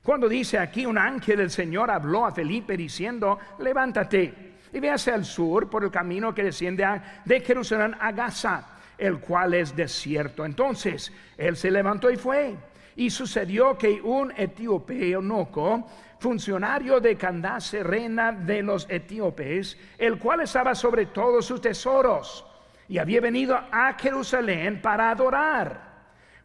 Cuando 0.04 0.28
dice 0.28 0.58
aquí 0.58 0.86
un 0.86 0.98
ángel 0.98 1.38
del 1.38 1.50
Señor 1.50 1.90
habló 1.90 2.26
a 2.26 2.30
Felipe 2.30 2.76
diciendo, 2.76 3.40
levántate 3.58 4.52
y 4.72 4.78
ve 4.78 4.90
hacia 4.90 5.16
el 5.16 5.24
sur 5.24 5.68
por 5.68 5.82
el 5.82 5.90
camino 5.90 6.32
que 6.32 6.44
desciende 6.44 6.86
de 7.24 7.40
Jerusalén 7.40 7.96
a 7.98 8.12
Gaza, 8.12 8.64
el 8.96 9.18
cual 9.18 9.54
es 9.54 9.74
desierto. 9.74 10.44
Entonces 10.44 11.12
él 11.36 11.56
se 11.56 11.72
levantó 11.72 12.08
y 12.08 12.16
fue. 12.16 12.54
Y 12.96 13.10
sucedió 13.10 13.76
que 13.76 14.00
un 14.02 14.32
etíope 14.36 15.10
eunuco, 15.10 15.86
funcionario 16.18 16.98
de 16.98 17.16
Candace, 17.16 17.82
reina 17.82 18.32
de 18.32 18.62
los 18.62 18.86
etíopes, 18.88 19.78
el 19.98 20.18
cual 20.18 20.40
estaba 20.40 20.74
sobre 20.74 21.06
todos 21.06 21.44
sus 21.44 21.60
tesoros, 21.60 22.44
y 22.88 22.98
había 22.98 23.20
venido 23.20 23.58
a 23.70 23.94
Jerusalén 23.98 24.80
para 24.80 25.10
adorar, 25.10 25.86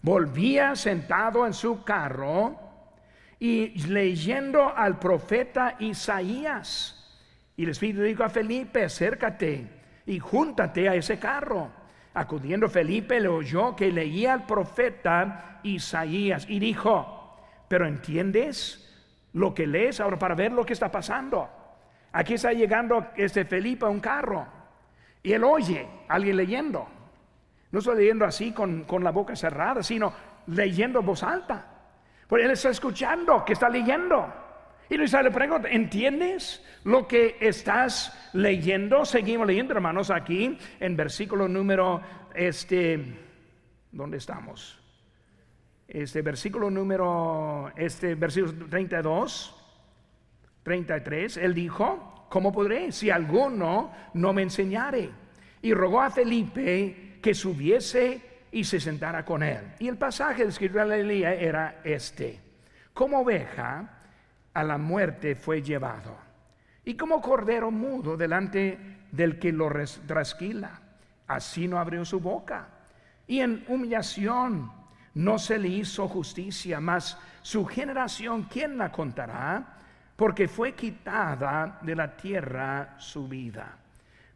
volvía 0.02 0.76
sentado 0.76 1.46
en 1.46 1.54
su 1.54 1.84
carro 1.84 2.60
y 3.40 3.70
leyendo 3.88 4.76
al 4.76 5.00
profeta 5.00 5.76
Isaías. 5.80 6.98
Y 7.56 7.64
el 7.64 7.70
Espíritu 7.70 8.02
dijo 8.02 8.24
a 8.24 8.30
Felipe, 8.30 8.84
acércate 8.84 9.68
y 10.06 10.20
júntate 10.20 10.90
a 10.90 10.96
ese 10.96 11.20
carro. 11.20 11.81
Acudiendo 12.14 12.68
Felipe 12.68 13.20
le 13.20 13.30
oyó 13.30 13.76
que 13.76 13.92
leía 13.92 14.34
al 14.34 14.46
profeta 14.46 15.60
Isaías 15.64 16.46
y 16.50 16.60
dijo, 16.60 17.38
pero 17.68 17.88
¿entiendes 17.88 18.88
lo 19.34 19.54
que 19.54 19.66
lees 19.66 20.02
ahora 20.02 20.20
para 20.20 20.36
ver 20.36 20.52
lo 20.52 20.66
que 20.66 20.74
está 20.74 20.92
pasando? 20.92 21.50
Aquí 22.12 22.34
está 22.34 22.52
llegando 22.52 23.08
este 23.16 23.46
Felipe 23.46 23.86
a 23.86 23.90
un 23.90 24.02
carro 24.02 24.46
y 25.24 25.32
él 25.32 25.44
oye 25.44 25.88
a 26.10 26.16
alguien 26.16 26.36
leyendo. 26.36 26.88
No 27.72 27.80
estoy 27.80 27.98
leyendo 27.98 28.26
así 28.26 28.52
con, 28.52 28.84
con 28.84 29.04
la 29.04 29.12
boca 29.12 29.36
cerrada, 29.36 29.82
sino 29.82 30.14
leyendo 30.48 31.00
en 31.00 31.06
voz 31.06 31.24
alta. 31.24 31.66
Porque 32.28 32.46
él 32.46 32.52
está 32.52 32.70
escuchando 32.70 33.46
que 33.46 33.54
está 33.54 33.70
leyendo. 33.70 34.41
Y 34.92 34.98
Luis 34.98 35.14
le 35.14 35.32
pregunta, 35.32 35.70
¿entiendes 35.70 36.62
lo 36.84 37.08
que 37.08 37.38
estás 37.40 38.14
leyendo? 38.34 39.06
Seguimos 39.06 39.48
leyendo, 39.48 39.74
hermanos, 39.74 40.12
aquí 40.12 40.58
en 40.82 40.98
versículo 40.98 41.48
número, 41.48 42.02
este, 42.36 43.02
¿dónde 43.90 44.18
estamos? 44.18 44.78
este 45.88 46.22
versículo 46.22 46.70
número, 46.70 47.72
este 47.78 48.16
versículo 48.16 48.68
32, 48.70 49.56
33, 50.64 51.38
él 51.38 51.54
dijo, 51.54 52.28
¿cómo 52.30 52.52
podré 52.52 52.92
si 52.92 53.10
alguno 53.10 53.94
no 54.14 54.34
me 54.34 54.42
enseñare? 54.42 55.10
Y 55.62 55.74
rogó 55.74 56.02
a 56.02 56.12
Felipe 56.12 57.18
que 57.22 57.34
subiese 57.34 58.22
y 58.52 58.66
se 58.66 58.82
sentara 58.82 59.24
con 59.24 59.42
él. 59.42 59.74
Y 59.80 59.88
el 59.88 59.98
pasaje 59.98 60.44
de 60.44 60.50
escritura 60.50 60.86
de 60.86 61.00
Elías 61.00 61.36
era 61.40 61.80
este. 61.86 62.42
Como 62.94 63.22
oveja 63.22 64.01
a 64.54 64.64
la 64.64 64.78
muerte 64.78 65.36
fue 65.36 65.62
llevado. 65.62 66.16
Y 66.84 66.96
como 66.96 67.22
cordero 67.22 67.72
mudo 67.72 68.18
delante 68.18 69.02
del 69.12 69.38
que 69.40 69.52
lo 69.52 69.70
trasquila. 70.06 70.80
Así 71.28 71.68
no 71.68 71.80
abrió 71.80 72.04
su 72.04 72.20
boca. 72.20 72.68
Y 73.28 73.40
en 73.40 73.64
humillación 73.68 74.72
no 75.14 75.40
se 75.40 75.58
le 75.58 75.68
hizo 75.68 76.08
justicia, 76.08 76.80
mas 76.80 77.18
su 77.42 77.66
generación, 77.66 78.44
¿quién 78.44 78.78
la 78.78 78.92
contará? 78.92 79.78
Porque 80.16 80.48
fue 80.48 80.74
quitada 80.74 81.80
de 81.82 81.96
la 81.96 82.16
tierra 82.16 82.96
su 82.98 83.28
vida. 83.28 83.78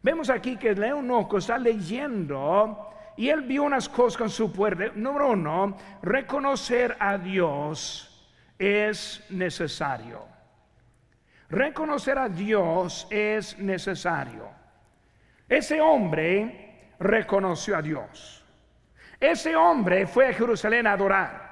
Vemos 0.02 0.30
aquí 0.30 0.56
que 0.56 0.74
Leonoco 0.74 1.38
está 1.38 1.58
leyendo 1.58 2.90
y 3.16 3.28
él 3.28 3.42
vio 3.42 3.64
unas 3.64 3.88
cosas 3.88 4.16
con 4.16 4.30
su 4.30 4.52
puerta. 4.52 4.92
Número 4.94 5.30
uno, 5.30 5.76
reconocer 6.02 6.96
a 7.00 7.18
Dios 7.18 8.15
es 8.58 9.24
necesario. 9.30 10.24
Reconocer 11.48 12.18
a 12.18 12.28
Dios 12.28 13.06
es 13.10 13.58
necesario. 13.58 14.48
Ese 15.48 15.80
hombre 15.80 16.92
reconoció 16.98 17.76
a 17.76 17.82
Dios. 17.82 18.44
Ese 19.20 19.54
hombre 19.54 20.06
fue 20.06 20.28
a 20.28 20.32
Jerusalén 20.32 20.86
a 20.86 20.92
adorar. 20.92 21.46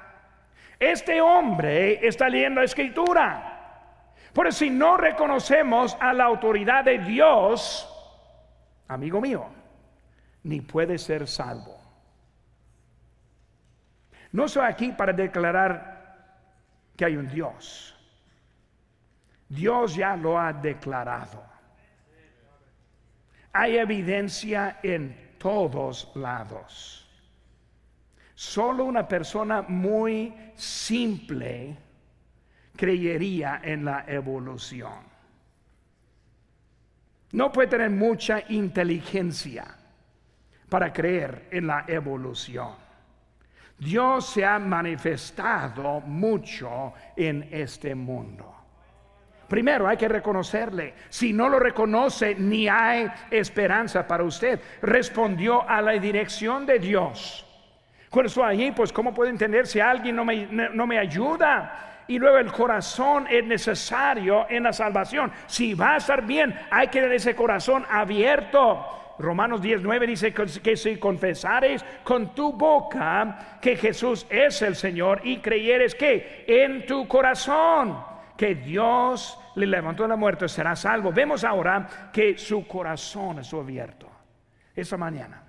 Este 0.79 1.21
hombre 1.21 2.05
está 2.05 2.27
leyendo 2.27 2.59
la 2.59 2.65
escritura. 2.65 3.51
Por 4.33 4.51
si 4.51 4.69
no 4.69 4.97
reconocemos 4.97 5.97
a 5.99 6.13
la 6.13 6.25
autoridad 6.25 6.83
de 6.83 6.99
Dios, 6.99 7.89
amigo 8.87 9.21
mío, 9.21 9.45
ni 10.43 10.59
puede 10.59 10.97
ser 10.97 11.25
salvo. 11.27 11.79
No 14.33 14.49
soy 14.49 14.65
aquí 14.65 14.91
para 14.91 15.13
declarar 15.13 15.94
que 16.95 17.05
hay 17.05 17.17
un 17.17 17.27
Dios. 17.27 17.95
Dios 19.49 19.95
ya 19.95 20.15
lo 20.15 20.39
ha 20.39 20.53
declarado. 20.53 21.43
Hay 23.53 23.77
evidencia 23.77 24.79
en 24.83 25.35
todos 25.37 26.11
lados. 26.15 27.07
Solo 28.33 28.83
una 28.83 29.07
persona 29.07 29.61
muy 29.61 30.51
simple 30.55 31.77
creería 32.75 33.61
en 33.63 33.85
la 33.85 34.03
evolución. 34.07 35.15
No 37.31 37.51
puede 37.51 37.69
tener 37.69 37.89
mucha 37.89 38.43
inteligencia 38.49 39.65
para 40.69 40.91
creer 40.91 41.47
en 41.51 41.67
la 41.67 41.85
evolución. 41.87 42.84
Dios 43.77 44.29
se 44.29 44.45
ha 44.45 44.57
manifestado 44.57 46.01
mucho 46.01 46.93
en 47.15 47.47
este 47.51 47.93
mundo. 47.93 48.53
Primero 49.47 49.87
hay 49.87 49.97
que 49.97 50.07
reconocerle. 50.07 50.95
Si 51.09 51.33
no 51.33 51.49
lo 51.49 51.59
reconoce, 51.59 52.35
ni 52.35 52.67
hay 52.67 53.07
esperanza 53.29 54.07
para 54.07 54.23
usted. 54.23 54.59
Respondió 54.81 55.67
a 55.67 55.81
la 55.81 55.91
dirección 55.93 56.65
de 56.65 56.79
Dios. 56.79 57.45
Cuando 58.09 58.27
estoy 58.27 58.43
allí, 58.43 58.71
pues 58.71 58.91
¿cómo 58.91 59.13
puedo 59.13 59.29
entender 59.29 59.67
si 59.67 59.79
alguien 59.79 60.15
no 60.15 60.25
me, 60.25 60.47
no 60.47 60.87
me 60.87 60.97
ayuda? 60.97 61.91
y 62.07 62.19
luego 62.19 62.37
el 62.37 62.51
corazón 62.51 63.25
es 63.29 63.43
necesario 63.43 64.45
en 64.49 64.63
la 64.63 64.73
salvación. 64.73 65.31
Si 65.47 65.73
va 65.73 65.93
a 65.93 65.97
estar 65.97 66.23
bien, 66.23 66.55
hay 66.69 66.87
que 66.87 66.99
tener 67.01 67.13
ese 67.15 67.35
corazón 67.35 67.85
abierto. 67.89 69.04
Romanos 69.17 69.61
19 69.61 70.07
dice 70.07 70.33
que, 70.33 70.75
si 70.75 70.97
confesares 70.97 71.83
con 72.03 72.35
tu 72.35 72.53
boca 72.53 73.59
que 73.61 73.77
Jesús 73.77 74.25
es 74.29 74.61
el 74.61 74.75
Señor 74.75 75.21
y 75.23 75.37
creyeres 75.37 75.95
que 75.95 76.43
en 76.47 76.85
tu 76.85 77.07
corazón 77.07 78.03
que 78.37 78.55
Dios 78.55 79.39
le 79.55 79.65
levantó 79.65 80.03
de 80.03 80.09
la 80.09 80.15
muerte 80.17 80.49
será 80.49 80.75
salvo. 80.75 81.13
Vemos 81.13 81.43
ahora 81.43 82.09
que 82.11 82.37
su 82.37 82.67
corazón 82.67 83.39
es 83.39 83.53
abierto. 83.53 84.09
Esa 84.75 84.97
mañana 84.97 85.41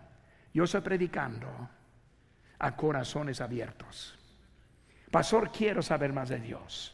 yo 0.55 0.65
estoy 0.65 0.81
predicando 0.81 1.49
a 2.59 2.77
corazones 2.77 3.41
abiertos. 3.41 4.19
Pastor, 5.11 5.51
quiero 5.51 5.83
saber 5.83 6.13
más 6.13 6.29
de 6.29 6.39
Dios. 6.41 6.93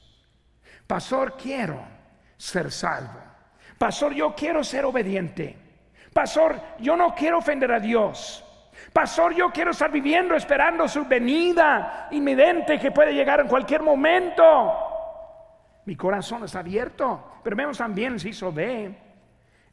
Pastor, 0.87 1.37
quiero 1.37 1.83
ser 2.37 2.71
salvo. 2.71 3.21
Pastor, 3.79 4.15
yo 4.15 4.35
quiero 4.35 4.65
ser 4.65 4.85
obediente. 4.85 5.72
Pastor, 6.13 6.61
yo 6.79 6.97
no 6.97 7.15
quiero 7.15 7.39
ofender 7.39 7.73
a 7.73 7.81
Dios. 7.81 8.45
Pastor, 8.93 9.35
yo 9.35 9.51
quiero 9.51 9.71
estar 9.71 9.91
viviendo 9.91 10.35
esperando 10.35 10.87
su 10.89 11.05
venida 11.05 12.09
inminente 12.11 12.79
que 12.79 12.91
puede 12.91 13.15
llegar 13.15 13.41
en 13.41 13.49
cualquier 13.49 13.83
momento. 13.83 14.91
Mi 15.87 15.97
corazón 15.97 16.45
está 16.45 16.61
abierto, 16.61 17.39
pero 17.43 17.57
vemos 17.57 17.79
también, 17.79 18.19
si 18.21 18.31
hizo 18.31 18.53
ve, 18.53 18.95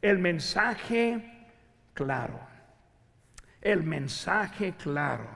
el 0.00 0.18
mensaje 0.18 1.46
claro. 1.92 2.40
El 3.60 3.82
mensaje 3.82 4.72
claro. 4.72 5.28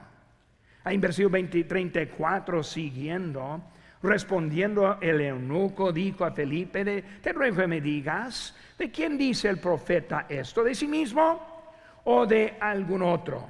Ahí 0.83 0.95
en 0.95 1.01
versículo 1.01 1.33
20, 1.33 1.63
34 1.63 2.63
siguiendo, 2.63 3.61
respondiendo 4.05 4.97
el 5.01 5.21
eunuco 5.21 5.91
dijo 5.91 6.25
a 6.25 6.31
Felipe, 6.31 7.03
te 7.21 7.33
ruego 7.33 7.57
que 7.57 7.67
me 7.67 7.81
digas, 7.81 8.55
¿de 8.77 8.91
quién 8.91 9.17
dice 9.17 9.49
el 9.49 9.57
profeta 9.57 10.25
esto? 10.29 10.63
¿De 10.63 10.75
sí 10.75 10.87
mismo 10.87 11.73
o 12.03 12.25
de 12.25 12.55
algún 12.59 13.01
otro? 13.01 13.47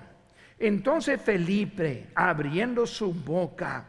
Entonces 0.58 1.22
Felipe, 1.22 2.08
abriendo 2.15 2.86
su 2.86 3.13
boca 3.13 3.86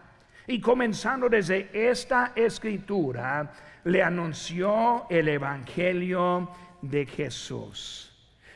y 0.46 0.60
comenzando 0.60 1.28
desde 1.28 1.70
esta 1.72 2.32
escritura, 2.34 3.52
le 3.84 4.02
anunció 4.02 5.06
el 5.08 5.28
Evangelio 5.28 6.50
de 6.82 7.06
Jesús. 7.06 8.12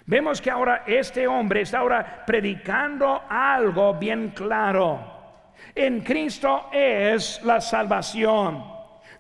Vemos 0.06 0.40
que 0.40 0.50
ahora 0.50 0.82
este 0.86 1.28
hombre 1.28 1.60
está 1.60 1.78
ahora 1.78 2.24
predicando 2.26 3.22
algo 3.28 3.94
bien 3.94 4.30
claro. 4.30 5.19
En 5.74 6.00
Cristo 6.00 6.68
es 6.72 7.40
la 7.44 7.60
salvación. 7.60 8.64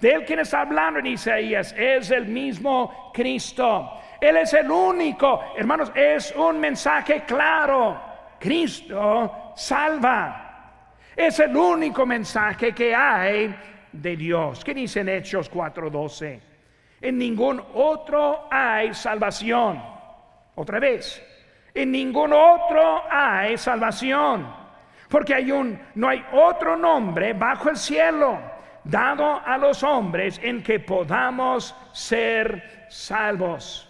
De 0.00 0.10
él 0.10 0.24
quien 0.24 0.40
está 0.40 0.62
hablando 0.62 0.98
en 1.00 1.06
Isaías 1.06 1.74
es 1.76 2.10
el 2.10 2.26
mismo 2.26 3.10
Cristo. 3.12 4.00
Él 4.20 4.38
es 4.38 4.52
el 4.54 4.70
único. 4.70 5.40
Hermanos, 5.56 5.92
es 5.94 6.34
un 6.36 6.58
mensaje 6.58 7.22
claro. 7.26 8.00
Cristo 8.38 9.52
salva. 9.54 10.46
Es 11.14 11.38
el 11.40 11.54
único 11.54 12.06
mensaje 12.06 12.72
que 12.72 12.94
hay 12.94 13.54
de 13.92 14.16
Dios. 14.16 14.64
¿Qué 14.64 14.72
dice 14.72 15.00
en 15.00 15.10
Hechos 15.10 15.50
4:12? 15.50 16.40
En 17.02 17.18
ningún 17.18 17.62
otro 17.74 18.48
hay 18.50 18.94
salvación. 18.94 19.82
Otra 20.54 20.78
vez, 20.78 21.22
en 21.74 21.92
ningún 21.92 22.32
otro 22.32 23.02
hay 23.10 23.56
salvación. 23.56 24.59
Porque 25.10 25.34
hay 25.34 25.50
un, 25.50 25.78
no 25.96 26.08
hay 26.08 26.24
otro 26.32 26.76
nombre 26.76 27.32
bajo 27.32 27.68
el 27.68 27.76
cielo 27.76 28.38
dado 28.84 29.44
a 29.44 29.58
los 29.58 29.82
hombres 29.82 30.40
en 30.40 30.62
que 30.62 30.78
podamos 30.78 31.74
ser 31.92 32.86
salvos. 32.88 33.88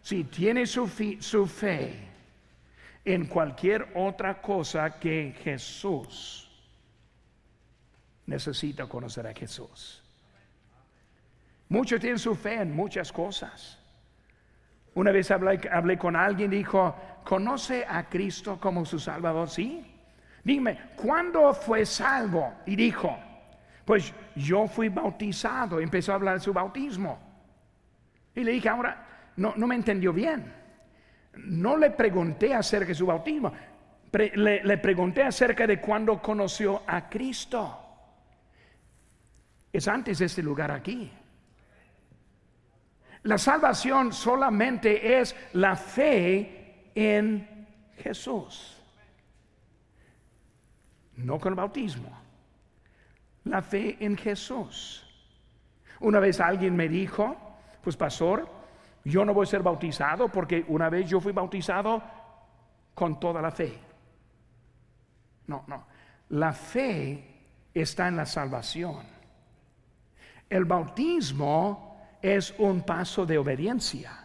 Si 0.00 0.22
tiene 0.24 0.64
su, 0.64 0.88
su 1.18 1.46
fe 1.46 2.08
en 3.04 3.26
cualquier 3.26 3.88
otra 3.96 4.40
cosa 4.40 4.98
que 5.00 5.34
Jesús. 5.42 6.48
Necesita 8.26 8.86
conocer 8.86 9.26
a 9.26 9.34
Jesús. 9.34 10.04
Muchos 11.68 12.00
tienen 12.00 12.20
su 12.20 12.36
fe 12.36 12.60
en 12.60 12.76
muchas 12.76 13.10
cosas. 13.12 13.76
Una 14.94 15.10
vez 15.10 15.32
hablé, 15.32 15.60
hablé 15.72 15.98
con 15.98 16.14
alguien 16.14 16.50
dijo, 16.50 16.94
¿conoce 17.24 17.84
a 17.88 18.08
Cristo 18.08 18.60
como 18.60 18.84
su 18.84 19.00
Salvador? 19.00 19.50
Sí. 19.50 19.91
Dime, 20.44 20.90
¿cuándo 20.96 21.52
fue 21.54 21.86
salvo? 21.86 22.54
Y 22.66 22.76
dijo, 22.76 23.16
pues 23.84 24.12
yo 24.34 24.66
fui 24.66 24.88
bautizado. 24.88 25.80
Empezó 25.80 26.12
a 26.12 26.16
hablar 26.16 26.34
de 26.34 26.40
su 26.40 26.52
bautismo. 26.52 27.18
Y 28.34 28.42
le 28.42 28.52
dije, 28.52 28.68
ahora, 28.68 29.32
no, 29.36 29.54
no 29.56 29.66
me 29.66 29.74
entendió 29.74 30.12
bien 30.12 30.62
no 31.34 31.76
le 31.76 31.90
pregunté 31.90 32.54
acerca 32.54 32.88
de 32.88 32.94
su 32.94 33.06
bautismo, 33.06 33.52
le, 34.12 34.62
le 34.62 34.78
pregunté 34.78 35.22
acerca 35.22 35.66
de 35.66 35.80
cuando 35.80 36.20
conoció 36.20 36.82
a 36.86 37.08
Cristo. 37.08 37.78
Es 39.72 39.88
antes 39.88 40.18
de 40.18 40.26
este 40.26 40.42
lugar 40.42 40.70
aquí. 40.70 41.10
La 43.22 43.38
salvación 43.38 44.12
solamente 44.12 45.20
es 45.20 45.34
la 45.54 45.76
fe 45.76 46.90
en 46.94 47.66
Jesús. 47.96 48.81
No 51.16 51.38
con 51.38 51.52
el 51.52 51.56
bautismo, 51.56 52.10
la 53.44 53.62
fe 53.62 53.96
en 54.00 54.16
Jesús. 54.16 55.06
Una 56.00 56.18
vez 56.20 56.40
alguien 56.40 56.74
me 56.74 56.88
dijo, 56.88 57.36
pues 57.82 57.96
pastor, 57.96 58.48
yo 59.04 59.24
no 59.24 59.34
voy 59.34 59.44
a 59.44 59.50
ser 59.50 59.62
bautizado 59.62 60.28
porque 60.28 60.64
una 60.68 60.88
vez 60.88 61.08
yo 61.08 61.20
fui 61.20 61.32
bautizado 61.32 62.02
con 62.94 63.18
toda 63.18 63.42
la 63.42 63.50
fe. 63.50 63.78
No, 65.46 65.64
no. 65.66 65.86
La 66.30 66.52
fe 66.52 67.32
está 67.74 68.08
en 68.08 68.16
la 68.16 68.26
salvación. 68.26 69.04
El 70.48 70.64
bautismo 70.64 72.00
es 72.20 72.54
un 72.58 72.82
paso 72.82 73.26
de 73.26 73.38
obediencia. 73.38 74.24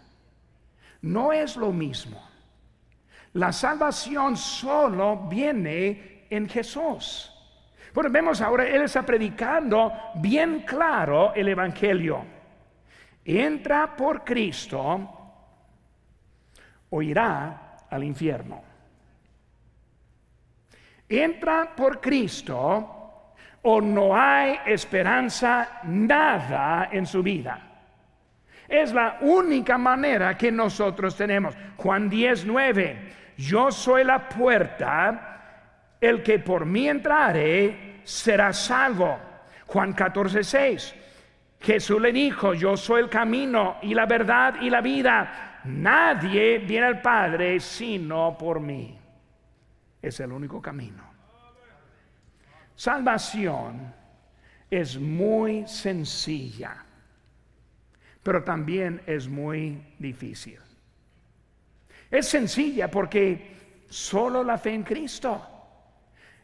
No 1.02 1.32
es 1.32 1.56
lo 1.58 1.72
mismo. 1.72 2.22
La 3.34 3.52
salvación 3.52 4.38
solo 4.38 5.28
viene 5.28 6.16
en 6.30 6.47
Jesús. 6.47 7.34
Bueno, 7.93 8.09
vemos 8.09 8.41
ahora, 8.41 8.67
Él 8.67 8.84
está 8.84 9.03
predicando 9.03 9.91
bien 10.15 10.61
claro 10.61 11.34
el 11.34 11.47
Evangelio. 11.47 12.23
Entra 13.25 13.95
por 13.95 14.23
Cristo 14.23 15.09
o 16.89 17.01
irá 17.01 17.78
al 17.89 18.03
infierno. 18.03 18.61
Entra 21.09 21.73
por 21.75 21.99
Cristo 21.99 23.34
o 23.63 23.82
no 23.82 24.15
hay 24.15 24.59
esperanza 24.65 25.80
nada 25.84 26.89
en 26.91 27.05
su 27.05 27.23
vida. 27.23 27.67
Es 28.67 28.93
la 28.93 29.17
única 29.21 29.78
manera 29.78 30.38
que 30.38 30.51
nosotros 30.51 31.15
tenemos. 31.15 31.55
Juan 31.78 32.09
10, 32.09 32.45
9. 32.45 33.13
Yo 33.38 33.71
soy 33.71 34.03
la 34.03 34.28
puerta 34.28 35.37
el 36.00 36.24
que 36.24 36.39
por 36.39 36.66
mí 36.66 36.88
entrare 36.88 38.02
será 38.04 38.54
salvo. 38.54 39.18
Juan 39.66 39.93
14, 39.93 40.43
6. 40.43 40.95
Jesús 41.60 42.02
le 42.02 42.12
dijo, 42.12 42.54
yo 42.54 42.78
soy 42.78 43.02
el 43.04 43.10
camino 43.10 43.78
y 43.82 43.93
la 43.93 44.06
verdad 44.06 44.56
y 44.62 44.70
la 44.70 44.82
vida. 44.82 45.62
Nadie 45.66 46.60
viene 46.60 46.88
al 46.88 47.02
Padre 47.02 47.60
sino 47.60 48.38
por 48.38 48.60
mí. 48.60 48.98
Es 50.02 50.20
el 50.20 50.32
único 50.32 50.62
camino. 50.62 51.04
Salvación 52.76 53.93
es 54.70 55.00
muy 55.00 55.68
sencilla, 55.68 56.86
pero 58.22 58.43
también 58.43 59.02
es 59.08 59.28
muy 59.28 59.95
difícil. 59.98 60.60
Es 62.10 62.28
sencilla 62.28 62.89
porque 62.89 63.84
solo 63.89 64.43
la 64.43 64.58
fe 64.58 64.74
en 64.74 64.84
Cristo 64.84 65.57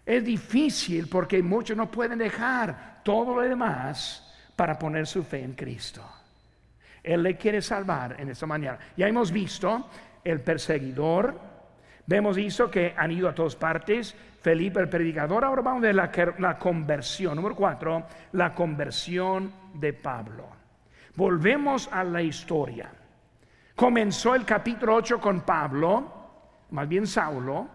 es 0.06 0.24
difícil 0.24 1.08
porque 1.08 1.42
muchos 1.42 1.78
no 1.78 1.90
pueden 1.90 2.20
dejar 2.20 3.02
todo 3.04 3.36
lo 3.36 3.42
demás 3.42 4.34
para 4.56 4.78
poner 4.78 5.08
su 5.08 5.24
fe 5.24 5.44
en 5.44 5.54
Cristo. 5.54 6.04
Él 7.02 7.24
le 7.24 7.38
quiere 7.38 7.62
salvar 7.62 8.16
en 8.20 8.30
esta 8.30 8.46
mañana. 8.46 8.80
Ya 8.96 9.08
hemos 9.08 9.32
visto 9.32 9.90
el 10.24 10.42
perseguidor, 10.42 11.40
vemos 12.06 12.36
visto 12.36 12.70
que 12.70 12.94
han 12.96 13.12
ido 13.12 13.30
a 13.30 13.36
todas 13.36 13.56
partes. 13.56 14.14
Felipe 14.42 14.82
el 14.82 14.90
predicador, 14.90 15.46
ahora 15.46 15.62
vamos 15.62 15.84
a 15.84 15.88
ver 15.88 16.40
la, 16.40 16.58
conversión. 16.58 17.36
Número 17.36 17.56
cuatro, 17.56 18.06
la 18.34 18.54
conversión 18.54 19.54
de 19.74 19.94
Pablo. 19.94 20.48
Volvemos 21.16 21.90
a 21.92 22.04
la 22.04 22.22
historia. 22.22 22.92
Comenzó 23.76 24.36
el 24.36 24.46
capítulo 24.46 24.96
8 24.96 25.20
con 25.20 25.42
Pablo, 25.42 26.12
más 26.72 26.88
bien 26.88 27.08
Saulo 27.08 27.70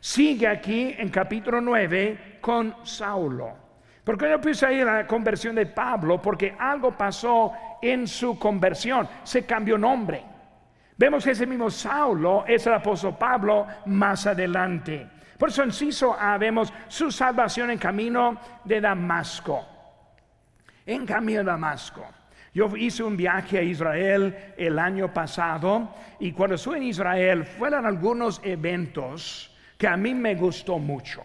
Sigue 0.00 0.48
aquí 0.48 0.94
en 0.96 1.10
capítulo 1.10 1.60
9 1.60 2.38
con 2.40 2.74
Saulo. 2.84 3.52
¿Por 4.02 4.16
qué 4.16 4.28
no 4.28 4.36
empieza 4.36 4.68
ahí 4.68 4.82
la 4.82 5.06
conversión 5.06 5.54
de 5.54 5.66
Pablo? 5.66 6.22
Porque 6.22 6.56
algo 6.58 6.96
pasó 6.96 7.52
en 7.82 8.08
su 8.08 8.38
conversión. 8.38 9.06
Se 9.22 9.44
cambió 9.44 9.76
nombre. 9.76 10.24
Vemos 10.96 11.22
que 11.22 11.32
ese 11.32 11.46
mismo 11.46 11.70
Saulo 11.70 12.44
es 12.46 12.66
el 12.66 12.72
apóstol 12.72 13.16
Pablo 13.18 13.66
más 13.86 14.26
adelante. 14.26 15.06
Por 15.38 15.50
eso 15.50 15.62
en 15.62 15.72
Ciso 15.72 16.16
A 16.18 16.38
vemos 16.38 16.72
su 16.88 17.10
salvación 17.10 17.70
en 17.70 17.78
camino 17.78 18.38
de 18.64 18.80
Damasco. 18.80 19.66
En 20.86 21.04
camino 21.04 21.40
de 21.40 21.46
Damasco. 21.46 22.06
Yo 22.54 22.74
hice 22.74 23.02
un 23.02 23.18
viaje 23.18 23.58
a 23.58 23.62
Israel 23.62 24.54
el 24.56 24.78
año 24.78 25.12
pasado 25.12 25.94
y 26.18 26.32
cuando 26.32 26.56
estuve 26.56 26.78
en 26.78 26.84
Israel 26.84 27.44
fueron 27.44 27.86
algunos 27.86 28.40
eventos 28.42 29.49
que 29.80 29.88
a 29.88 29.96
mí 29.96 30.14
me 30.14 30.34
gustó 30.34 30.78
mucho. 30.78 31.22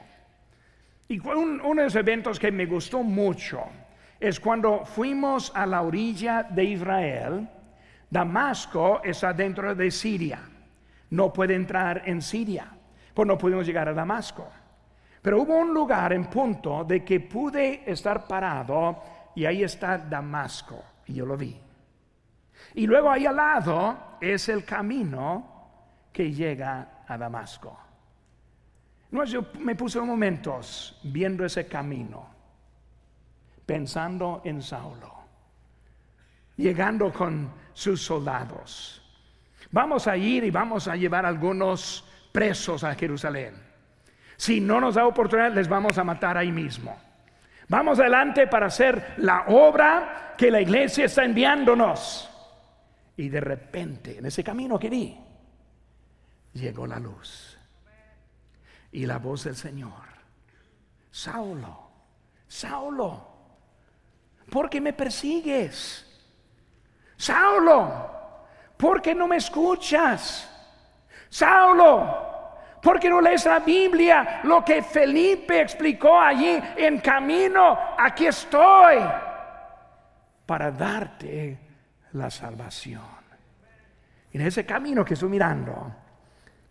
Y 1.09 1.19
uno 1.19 1.75
de 1.75 1.83
los 1.83 1.95
eventos 1.95 2.39
que 2.39 2.53
me 2.53 2.65
gustó 2.65 3.03
mucho 3.03 3.65
es 4.17 4.39
cuando 4.39 4.85
fuimos 4.85 5.51
a 5.53 5.65
la 5.65 5.81
orilla 5.81 6.43
de 6.43 6.63
Israel. 6.63 7.49
Damasco 8.09 9.01
está 9.03 9.33
dentro 9.33 9.75
de 9.75 9.91
Siria. 9.91 10.39
No 11.09 11.33
puede 11.33 11.53
entrar 11.53 12.03
en 12.05 12.21
Siria, 12.21 12.67
pues 13.13 13.27
no 13.27 13.37
pudimos 13.37 13.65
llegar 13.65 13.89
a 13.89 13.93
Damasco. 13.93 14.47
Pero 15.21 15.41
hubo 15.41 15.57
un 15.57 15.73
lugar 15.73 16.13
en 16.13 16.23
punto 16.27 16.85
de 16.85 17.03
que 17.03 17.19
pude 17.19 17.83
estar 17.85 18.25
parado 18.25 19.03
y 19.35 19.43
ahí 19.43 19.63
está 19.63 19.97
Damasco. 19.97 20.81
Y 21.07 21.15
yo 21.15 21.25
lo 21.25 21.35
vi. 21.35 21.59
Y 22.75 22.87
luego 22.87 23.11
ahí 23.11 23.25
al 23.25 23.35
lado 23.35 23.97
es 24.21 24.47
el 24.47 24.63
camino 24.63 26.07
que 26.13 26.31
llega 26.31 27.03
a 27.05 27.17
Damasco. 27.17 27.81
No, 29.11 29.23
yo 29.23 29.45
me 29.59 29.75
puse 29.75 29.99
momentos 30.01 30.99
viendo 31.03 31.45
ese 31.45 31.67
camino, 31.67 32.27
pensando 33.65 34.41
en 34.43 34.61
Saulo, 34.61 35.13
llegando 36.57 37.13
con 37.13 37.51
sus 37.73 38.01
soldados. 38.01 39.01
Vamos 39.71 40.07
a 40.07 40.17
ir 40.17 40.43
y 40.43 40.51
vamos 40.51 40.87
a 40.87 40.95
llevar 40.95 41.25
algunos 41.25 42.03
presos 42.31 42.83
a 42.83 42.95
Jerusalén. 42.95 43.55
Si 44.37 44.59
no 44.59 44.81
nos 44.81 44.95
da 44.95 45.07
oportunidad, 45.07 45.53
les 45.53 45.67
vamos 45.67 45.97
a 45.97 46.03
matar 46.03 46.37
ahí 46.37 46.51
mismo. 46.51 46.97
Vamos 47.67 47.99
adelante 47.99 48.47
para 48.47 48.67
hacer 48.67 49.15
la 49.17 49.45
obra 49.47 50.35
que 50.37 50.51
la 50.51 50.61
iglesia 50.61 51.05
está 51.05 51.23
enviándonos. 51.23 52.29
Y 53.17 53.29
de 53.29 53.39
repente, 53.39 54.17
en 54.17 54.25
ese 54.25 54.43
camino 54.43 54.77
que 54.77 54.89
vi, 54.89 55.17
llegó 56.53 56.85
la 56.85 56.99
luz 56.99 57.54
y 58.95 59.05
la 59.05 59.17
voz 59.17 59.43
del 59.43 59.57
Señor. 59.57 59.91
Saulo, 61.11 61.91
Saulo, 62.47 63.27
¿por 64.49 64.69
qué 64.69 64.79
me 64.79 64.93
persigues? 64.93 66.05
Saulo, 67.17 68.09
¿por 68.77 69.01
qué 69.01 69.13
no 69.13 69.27
me 69.27 69.35
escuchas? 69.35 70.49
Saulo, 71.27 72.55
¿por 72.81 72.97
qué 72.97 73.09
no 73.09 73.19
lees 73.19 73.45
la 73.45 73.59
Biblia? 73.59 74.39
Lo 74.43 74.63
que 74.63 74.81
Felipe 74.81 75.59
explicó 75.59 76.17
allí 76.17 76.57
en 76.77 76.99
camino, 76.99 77.77
aquí 77.97 78.27
estoy 78.27 78.99
para 80.45 80.71
darte 80.71 81.59
la 82.13 82.29
salvación. 82.29 83.03
En 84.31 84.39
ese 84.39 84.65
camino 84.65 85.03
que 85.03 85.15
estoy 85.15 85.29
mirando 85.29 85.93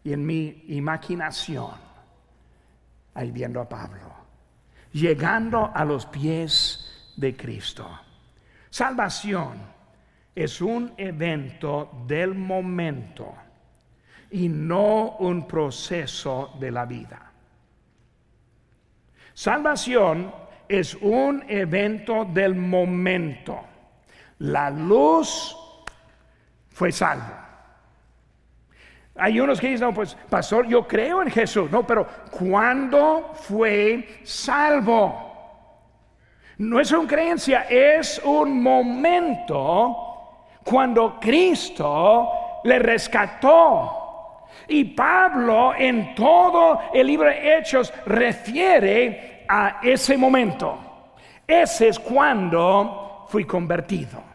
y 0.02 0.14
en 0.14 0.24
mi 0.24 0.64
imaginación, 0.68 1.83
ahí 3.14 3.30
viendo 3.30 3.60
a 3.60 3.68
Pablo, 3.68 4.12
llegando 4.92 5.70
a 5.74 5.84
los 5.84 6.06
pies 6.06 7.12
de 7.16 7.36
Cristo. 7.36 7.88
Salvación 8.70 9.74
es 10.34 10.60
un 10.60 10.92
evento 10.96 12.04
del 12.06 12.34
momento 12.34 13.34
y 14.30 14.48
no 14.48 15.16
un 15.18 15.46
proceso 15.46 16.54
de 16.58 16.70
la 16.70 16.84
vida. 16.84 17.32
Salvación 19.32 20.32
es 20.68 20.94
un 20.94 21.44
evento 21.48 22.24
del 22.24 22.54
momento. 22.54 23.60
La 24.38 24.70
luz 24.70 25.56
fue 26.70 26.90
salva. 26.90 27.43
Hay 29.16 29.38
unos 29.38 29.60
que 29.60 29.68
dicen, 29.68 29.88
no, 29.88 29.94
pues, 29.94 30.16
pastor, 30.28 30.66
yo 30.66 30.86
creo 30.86 31.22
en 31.22 31.30
Jesús. 31.30 31.70
No, 31.70 31.86
pero 31.86 32.06
¿cuándo 32.30 33.32
fue 33.34 34.20
salvo? 34.24 35.32
No 36.58 36.80
es 36.80 36.90
una 36.92 37.08
creencia, 37.08 37.66
es 37.68 38.20
un 38.24 38.62
momento 38.62 40.04
cuando 40.64 41.18
Cristo 41.20 42.28
le 42.64 42.78
rescató. 42.78 44.00
Y 44.68 44.84
Pablo 44.84 45.74
en 45.76 46.14
todo 46.14 46.80
el 46.92 47.06
libro 47.06 47.28
de 47.28 47.58
Hechos 47.58 47.92
refiere 48.06 49.44
a 49.48 49.80
ese 49.82 50.16
momento. 50.16 50.78
Ese 51.46 51.88
es 51.88 51.98
cuando 51.98 53.26
fui 53.28 53.44
convertido. 53.44 54.33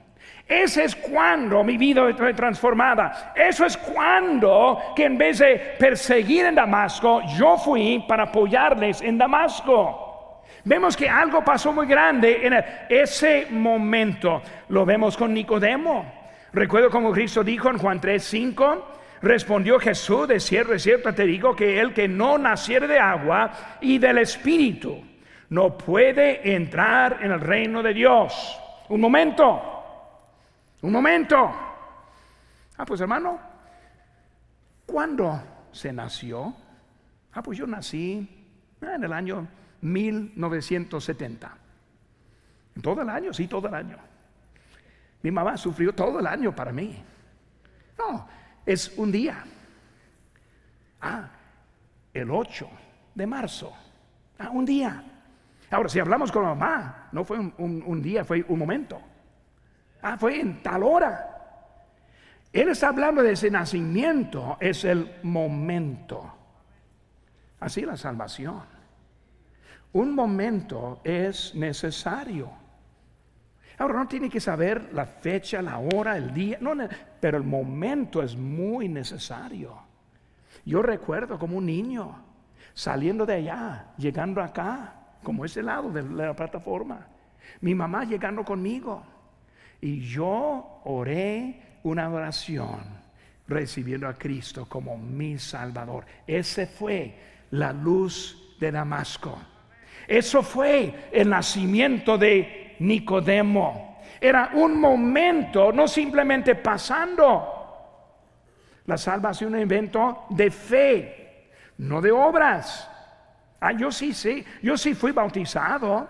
Ese 0.49 0.85
es 0.85 0.95
cuando 0.95 1.63
mi 1.63 1.77
vida 1.77 2.11
fue 2.17 2.33
transformada. 2.33 3.33
Eso 3.35 3.67
es 3.67 3.77
cuando 3.77 4.81
que 4.95 5.05
en 5.05 5.15
vez 5.15 5.37
de 5.37 5.75
perseguir 5.77 6.45
en 6.45 6.55
Damasco, 6.55 7.21
yo 7.37 7.55
fui 7.55 8.03
para 8.07 8.23
apoyarles 8.23 8.99
en 9.03 9.19
Damasco. 9.19 10.41
Vemos 10.63 10.97
que 10.97 11.07
algo 11.07 11.45
pasó 11.45 11.71
muy 11.71 11.85
grande 11.85 12.47
en 12.47 12.65
ese 12.89 13.45
momento. 13.51 14.41
Lo 14.69 14.85
vemos 14.85 15.15
con 15.15 15.35
Nicodemo. 15.35 16.11
Recuerdo 16.51 16.89
como 16.89 17.11
Cristo 17.11 17.43
dijo 17.43 17.69
en 17.69 17.77
Juan 17.77 18.01
3:5, 18.01 18.83
respondió 19.21 19.79
Jesús, 19.79 20.27
de 20.27 20.39
cierto, 20.39 20.73
de 20.73 20.79
cierto 20.79 21.13
te 21.13 21.25
digo 21.25 21.55
que 21.55 21.79
el 21.79 21.93
que 21.93 22.07
no 22.07 22.39
naciere 22.39 22.87
de 22.87 22.97
agua 22.97 23.51
y 23.81 23.99
del 23.99 24.17
Espíritu 24.17 24.99
no 25.49 25.77
puede 25.77 26.55
entrar 26.55 27.19
en 27.21 27.31
el 27.33 27.39
reino 27.39 27.83
de 27.83 27.93
Dios. 27.93 28.59
Un 28.89 29.01
momento, 29.01 29.78
un 30.81 30.91
momento. 30.91 31.35
Ah, 32.77 32.85
pues 32.85 33.01
hermano, 33.01 33.39
¿cuándo 34.85 35.41
se 35.71 35.91
nació? 35.91 36.55
Ah, 37.33 37.43
pues 37.43 37.57
yo 37.57 37.67
nací 37.67 38.45
ah, 38.81 38.95
en 38.95 39.03
el 39.03 39.13
año 39.13 39.47
1970. 39.81 41.57
En 42.75 42.81
todo 42.81 43.01
el 43.01 43.09
año, 43.09 43.33
sí, 43.33 43.47
todo 43.47 43.67
el 43.67 43.73
año. 43.73 43.97
Mi 45.21 45.31
mamá 45.31 45.57
sufrió 45.57 45.93
todo 45.93 46.19
el 46.19 46.27
año 46.27 46.55
para 46.55 46.71
mí. 46.71 47.03
No, 47.97 48.27
es 48.65 48.97
un 48.97 49.11
día. 49.11 49.43
Ah, 51.01 51.29
el 52.13 52.31
8 52.31 52.69
de 53.15 53.27
marzo. 53.27 53.73
Ah, 54.37 54.49
un 54.51 54.65
día. 54.65 55.03
Ahora, 55.71 55.89
si 55.89 55.99
hablamos 55.99 56.31
con 56.31 56.43
mamá, 56.43 57.09
no 57.11 57.23
fue 57.23 57.37
un, 57.37 58.01
día, 58.01 58.23
fue 58.23 58.43
un 58.47 58.57
momento. 58.57 58.99
Ah, 60.01 60.17
fue 60.17 60.39
en 60.39 60.61
tal 60.63 60.83
hora. 60.83 61.25
Él 62.51 62.69
está 62.69 62.89
hablando 62.89 63.21
de 63.21 63.33
ese 63.33 63.51
nacimiento, 63.51 64.57
es 64.59 64.83
el 64.83 65.17
momento. 65.23 66.33
Así 67.59 67.81
la 67.81 67.97
salvación. 67.97 68.63
Un 69.91 70.15
momento 70.15 71.01
es 71.03 71.53
necesario. 71.55 72.49
Ahora 73.77 73.99
no 73.99 74.07
tiene 74.07 74.29
que 74.29 74.39
saber 74.39 74.93
la 74.93 75.05
fecha, 75.05 75.61
la 75.61 75.79
hora, 75.79 76.17
el 76.17 76.33
día, 76.33 76.57
no, 76.59 76.73
pero 77.19 77.37
el 77.37 77.43
momento 77.43 78.21
es 78.21 78.35
muy 78.35 78.89
necesario. 78.89 79.77
Yo 80.65 80.81
recuerdo 80.81 81.39
como 81.39 81.57
un 81.57 81.65
niño 81.65 82.23
saliendo 82.73 83.25
de 83.25 83.35
allá, 83.35 83.87
llegando 83.97 84.41
acá, 84.41 84.95
como 85.23 85.45
ese 85.45 85.63
lado 85.63 85.89
de 85.91 86.03
la 86.03 86.35
plataforma. 86.35 87.07
Mi 87.61 87.73
mamá 87.73 88.03
llegando 88.03 88.43
conmigo. 88.43 89.03
Y 89.81 90.01
yo 90.01 90.81
oré 90.85 91.61
una 91.83 92.09
oración 92.09 92.99
recibiendo 93.47 94.07
a 94.07 94.13
Cristo 94.13 94.67
como 94.67 94.97
mi 94.97 95.39
Salvador. 95.39 96.05
Ese 96.27 96.67
fue 96.67 97.15
la 97.51 97.73
luz 97.73 98.55
de 98.59 98.71
Damasco. 98.71 99.37
Eso 100.07 100.43
fue 100.43 101.09
el 101.11 101.29
nacimiento 101.29 102.17
de 102.17 102.75
Nicodemo. 102.79 103.99
Era 104.19 104.51
un 104.53 104.79
momento, 104.79 105.71
no 105.71 105.87
simplemente 105.87 106.55
pasando. 106.55 107.55
La 108.85 108.97
salvación 108.97 109.53
es 109.53 109.57
un 109.57 109.61
evento 109.61 110.25
de 110.29 110.51
fe, 110.51 111.51
no 111.77 112.01
de 112.01 112.11
obras. 112.11 112.89
Ah, 113.59 113.71
yo 113.71 113.91
sí, 113.91 114.13
sí, 114.13 114.43
yo 114.61 114.77
sí 114.77 114.93
fui 114.93 115.11
bautizado. 115.11 116.09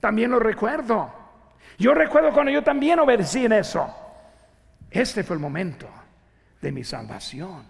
También 0.00 0.30
lo 0.30 0.38
recuerdo. 0.38 1.25
Yo 1.78 1.94
recuerdo 1.94 2.32
cuando 2.32 2.52
yo 2.52 2.62
también 2.62 2.98
obedecí 2.98 3.44
en 3.44 3.52
eso. 3.52 3.94
Este 4.90 5.22
fue 5.22 5.36
el 5.36 5.40
momento 5.40 5.88
de 6.60 6.72
mi 6.72 6.84
salvación. 6.84 7.64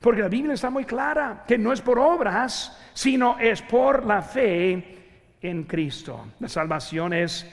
Porque 0.00 0.22
la 0.22 0.28
Biblia 0.28 0.54
está 0.54 0.70
muy 0.70 0.84
clara 0.84 1.44
que 1.46 1.58
no 1.58 1.72
es 1.72 1.80
por 1.80 1.98
obras, 1.98 2.78
sino 2.94 3.38
es 3.38 3.60
por 3.60 4.06
la 4.06 4.22
fe 4.22 4.98
en 5.42 5.64
Cristo. 5.64 6.28
La 6.40 6.48
salvación 6.48 7.12
es 7.12 7.46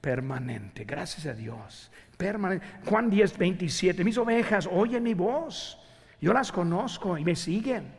permanente, 0.00 0.84
gracias 0.84 1.26
a 1.26 1.34
Dios. 1.34 1.90
Permanente. 2.16 2.64
Juan 2.86 3.10
10, 3.10 3.36
27, 3.36 4.04
mis 4.04 4.18
ovejas 4.18 4.68
oyen 4.70 5.02
mi 5.02 5.14
voz, 5.14 5.78
yo 6.20 6.32
las 6.32 6.52
conozco 6.52 7.18
y 7.18 7.24
me 7.24 7.34
siguen. 7.34 7.92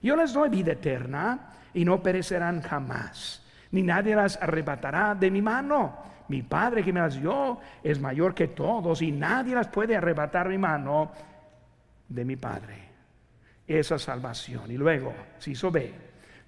Yo 0.00 0.16
les 0.16 0.32
doy 0.32 0.48
vida 0.48 0.72
eterna 0.72 1.52
y 1.74 1.84
no 1.84 2.02
perecerán 2.02 2.62
jamás, 2.62 3.42
ni 3.74 3.82
nadie 3.82 4.14
las 4.14 4.40
arrebatará 4.40 5.16
de 5.16 5.32
mi 5.32 5.42
mano. 5.42 5.98
Mi 6.28 6.42
Padre 6.42 6.84
que 6.84 6.92
me 6.92 7.00
las 7.00 7.20
dio 7.20 7.58
es 7.82 8.00
mayor 8.00 8.32
que 8.32 8.46
todos 8.46 9.02
y 9.02 9.10
nadie 9.10 9.52
las 9.52 9.66
puede 9.66 9.96
arrebatar 9.96 10.48
mi 10.48 10.58
mano 10.58 11.10
de 12.08 12.24
mi 12.24 12.36
Padre. 12.36 12.76
Esa 13.66 13.98
salvación. 13.98 14.70
Y 14.70 14.76
luego, 14.76 15.12
si 15.38 15.52
eso 15.52 15.72
ve, 15.72 15.92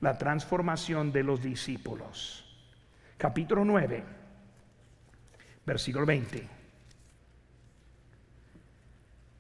la 0.02 0.16
transformación 0.16 1.10
de 1.10 1.24
los 1.24 1.42
discípulos. 1.42 2.44
Capítulo 3.18 3.64
9, 3.64 4.04
versículo 5.66 6.06
20. 6.06 6.48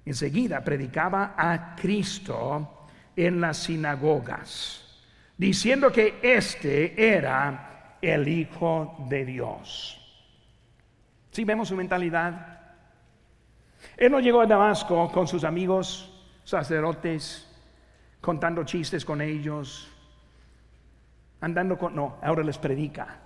Enseguida 0.06 0.64
predicaba 0.64 1.34
a 1.38 1.76
Cristo 1.76 2.88
en 3.14 3.40
las 3.40 3.58
sinagogas, 3.58 5.04
diciendo 5.38 5.92
que 5.92 6.18
éste 6.20 7.16
era 7.16 7.74
el 8.14 8.28
Hijo 8.28 8.96
de 9.08 9.24
Dios. 9.24 10.00
Si 11.32 11.44
vemos 11.44 11.68
su 11.68 11.76
mentalidad, 11.76 12.60
él 13.96 14.12
no 14.12 14.20
llegó 14.20 14.40
a 14.40 14.46
Damasco 14.46 15.10
con 15.10 15.26
sus 15.26 15.42
amigos 15.42 16.12
sacerdotes, 16.44 17.52
contando 18.20 18.64
chistes 18.64 19.04
con 19.04 19.20
ellos, 19.20 19.90
andando 21.40 21.76
con... 21.76 21.94
No, 21.94 22.16
ahora 22.22 22.44
les 22.44 22.58
predica. 22.58 23.18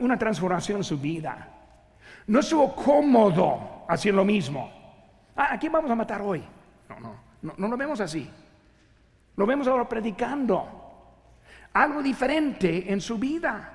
Una 0.00 0.18
transformación 0.18 0.78
en 0.78 0.84
su 0.84 0.98
vida. 0.98 1.48
No 2.26 2.40
estuvo 2.40 2.74
cómodo 2.74 3.84
haciendo 3.88 4.22
lo 4.22 4.24
mismo. 4.26 4.72
Ah, 5.36 5.54
¿A 5.54 5.58
quién 5.58 5.70
vamos 5.70 5.90
a 5.90 5.94
matar 5.94 6.22
hoy? 6.22 6.42
No, 6.88 7.00
no, 7.00 7.16
no, 7.42 7.54
no 7.56 7.68
lo 7.68 7.76
vemos 7.76 8.00
así. 8.00 8.28
Lo 9.36 9.46
vemos 9.46 9.68
ahora 9.68 9.88
predicando. 9.88 10.73
Algo 11.74 12.02
diferente 12.02 12.92
en 12.92 13.00
su 13.00 13.18
vida. 13.18 13.70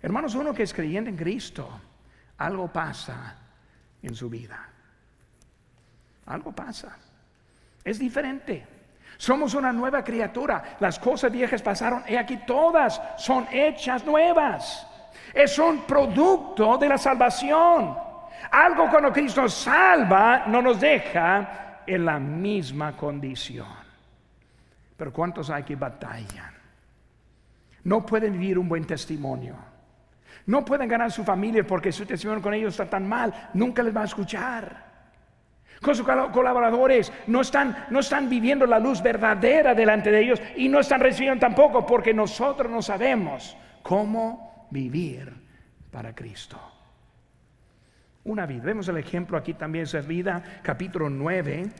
Hermanos, 0.00 0.34
uno 0.34 0.54
que 0.54 0.62
es 0.62 0.72
creyente 0.72 1.10
en 1.10 1.16
Cristo, 1.16 1.68
algo 2.38 2.68
pasa 2.68 3.36
en 4.02 4.14
su 4.14 4.30
vida. 4.30 4.68
Algo 6.26 6.52
pasa. 6.52 6.96
Es 7.84 7.98
diferente. 7.98 8.66
Somos 9.16 9.54
una 9.54 9.72
nueva 9.72 10.04
criatura. 10.04 10.76
Las 10.80 10.98
cosas 10.98 11.32
viejas 11.32 11.60
pasaron 11.60 12.04
y 12.08 12.14
aquí 12.14 12.38
todas 12.46 13.00
son 13.18 13.46
hechas 13.50 14.04
nuevas. 14.06 14.86
Es 15.34 15.58
un 15.58 15.82
producto 15.82 16.78
de 16.78 16.88
la 16.88 16.96
salvación. 16.96 17.96
Algo 18.52 18.88
cuando 18.88 19.12
Cristo 19.12 19.48
salva 19.48 20.44
no 20.46 20.62
nos 20.62 20.80
deja 20.80 21.82
en 21.86 22.04
la 22.04 22.18
misma 22.18 22.96
condición. 22.96 23.66
Pero 24.96 25.12
¿cuántos 25.12 25.50
hay 25.50 25.64
que 25.64 25.76
batallan? 25.76 26.59
No 27.84 28.04
pueden 28.04 28.32
vivir 28.32 28.58
un 28.58 28.68
buen 28.68 28.86
testimonio. 28.86 29.56
No 30.46 30.64
pueden 30.64 30.88
ganar 30.88 31.10
su 31.12 31.24
familia 31.24 31.66
porque 31.66 31.92
su 31.92 32.06
testimonio 32.06 32.42
con 32.42 32.54
ellos 32.54 32.74
está 32.74 32.88
tan 32.88 33.08
mal. 33.08 33.50
Nunca 33.54 33.82
les 33.82 33.94
va 33.94 34.02
a 34.02 34.06
escuchar 34.06 34.90
con 35.80 35.94
sus 35.94 36.06
colaboradores, 36.06 37.12
no 37.26 37.40
están, 37.40 37.86
no 37.90 38.00
están 38.00 38.28
viviendo 38.28 38.66
la 38.66 38.78
luz 38.78 39.02
verdadera 39.02 39.74
delante 39.74 40.10
de 40.10 40.22
ellos 40.22 40.42
y 40.56 40.68
no 40.68 40.80
están 40.80 41.00
recibiendo 41.00 41.40
tampoco 41.40 41.86
porque 41.86 42.12
nosotros 42.12 42.70
no 42.70 42.82
sabemos 42.82 43.56
cómo 43.82 44.66
vivir 44.70 45.32
para 45.90 46.14
Cristo. 46.14 46.60
Una 48.24 48.44
vida, 48.44 48.62
vemos 48.62 48.88
el 48.88 48.98
ejemplo 48.98 49.38
aquí 49.38 49.54
también, 49.54 49.84
esa 49.84 50.00
vida, 50.00 50.60
capítulo 50.62 51.08
9, 51.08 51.70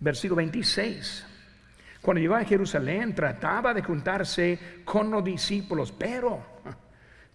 versículo 0.00 0.36
26. 0.36 1.26
Cuando 2.04 2.20
llegó 2.20 2.34
a 2.34 2.44
Jerusalén 2.44 3.14
trataba 3.14 3.72
de 3.72 3.82
juntarse 3.82 4.82
con 4.84 5.10
los 5.10 5.24
discípulos, 5.24 5.90
pero 5.90 6.38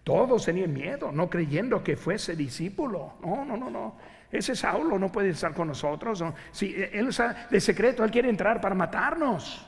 todos 0.04 0.44
tenían 0.44 0.72
miedo, 0.72 1.10
no 1.10 1.28
creyendo 1.28 1.82
que 1.82 1.96
fuese 1.96 2.36
discípulo. 2.36 3.14
No, 3.20 3.44
no, 3.44 3.56
no, 3.56 3.68
no. 3.68 3.96
Ese 4.30 4.54
Saulo 4.54 4.96
no 4.96 5.10
puede 5.10 5.30
estar 5.30 5.52
con 5.54 5.66
nosotros. 5.66 6.22
Si 6.52 6.72
él 6.72 7.08
está 7.08 7.48
de 7.50 7.60
secreto, 7.60 8.04
él 8.04 8.12
quiere 8.12 8.30
entrar 8.30 8.60
para 8.60 8.76
matarnos. 8.76 9.66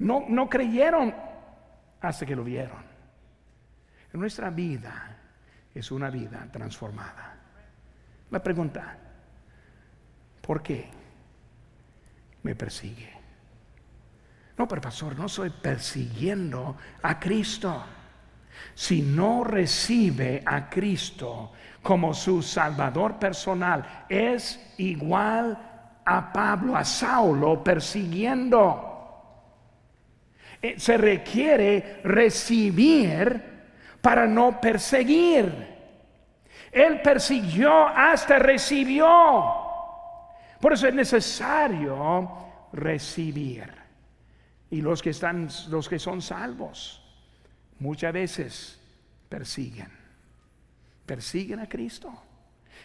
No, 0.00 0.24
no 0.28 0.48
creyeron 0.50 1.14
hasta 2.00 2.26
que 2.26 2.34
lo 2.34 2.42
vieron. 2.42 2.82
Nuestra 4.12 4.50
vida 4.50 5.18
es 5.72 5.92
una 5.92 6.10
vida 6.10 6.48
transformada. 6.50 7.36
La 8.28 8.42
pregunta, 8.42 8.98
¿por 10.40 10.64
qué 10.64 10.90
me 12.42 12.56
persigue? 12.56 13.21
No, 14.58 14.68
pero 14.68 14.80
pastor, 14.80 15.18
no 15.18 15.26
estoy 15.26 15.50
persiguiendo 15.50 16.76
a 17.02 17.18
Cristo. 17.18 17.84
Si 18.74 19.02
no 19.02 19.44
recibe 19.44 20.42
a 20.44 20.68
Cristo, 20.68 21.52
como 21.82 22.14
su 22.14 22.40
Salvador 22.42 23.18
personal. 23.18 24.04
Es 24.08 24.74
igual 24.78 25.58
a 26.04 26.32
Pablo, 26.32 26.76
a 26.76 26.84
Saulo 26.84 27.62
persiguiendo. 27.62 28.88
Eh, 30.62 30.78
se 30.78 30.96
requiere 30.96 32.00
recibir 32.04 33.50
para 34.00 34.26
no 34.26 34.60
perseguir. 34.60 35.72
Él 36.70 37.02
persiguió 37.02 37.86
hasta 37.88 38.38
recibió. 38.38 39.08
Por 40.60 40.72
eso 40.72 40.86
es 40.86 40.94
necesario 40.94 42.30
recibir. 42.72 43.81
Y 44.72 44.80
los 44.80 45.02
que 45.02 45.10
están 45.10 45.48
los 45.68 45.86
que 45.86 45.98
son 45.98 46.22
salvos 46.22 47.04
muchas 47.78 48.10
veces 48.10 48.80
persiguen. 49.28 49.90
Persiguen 51.04 51.60
a 51.60 51.68
Cristo. 51.68 52.10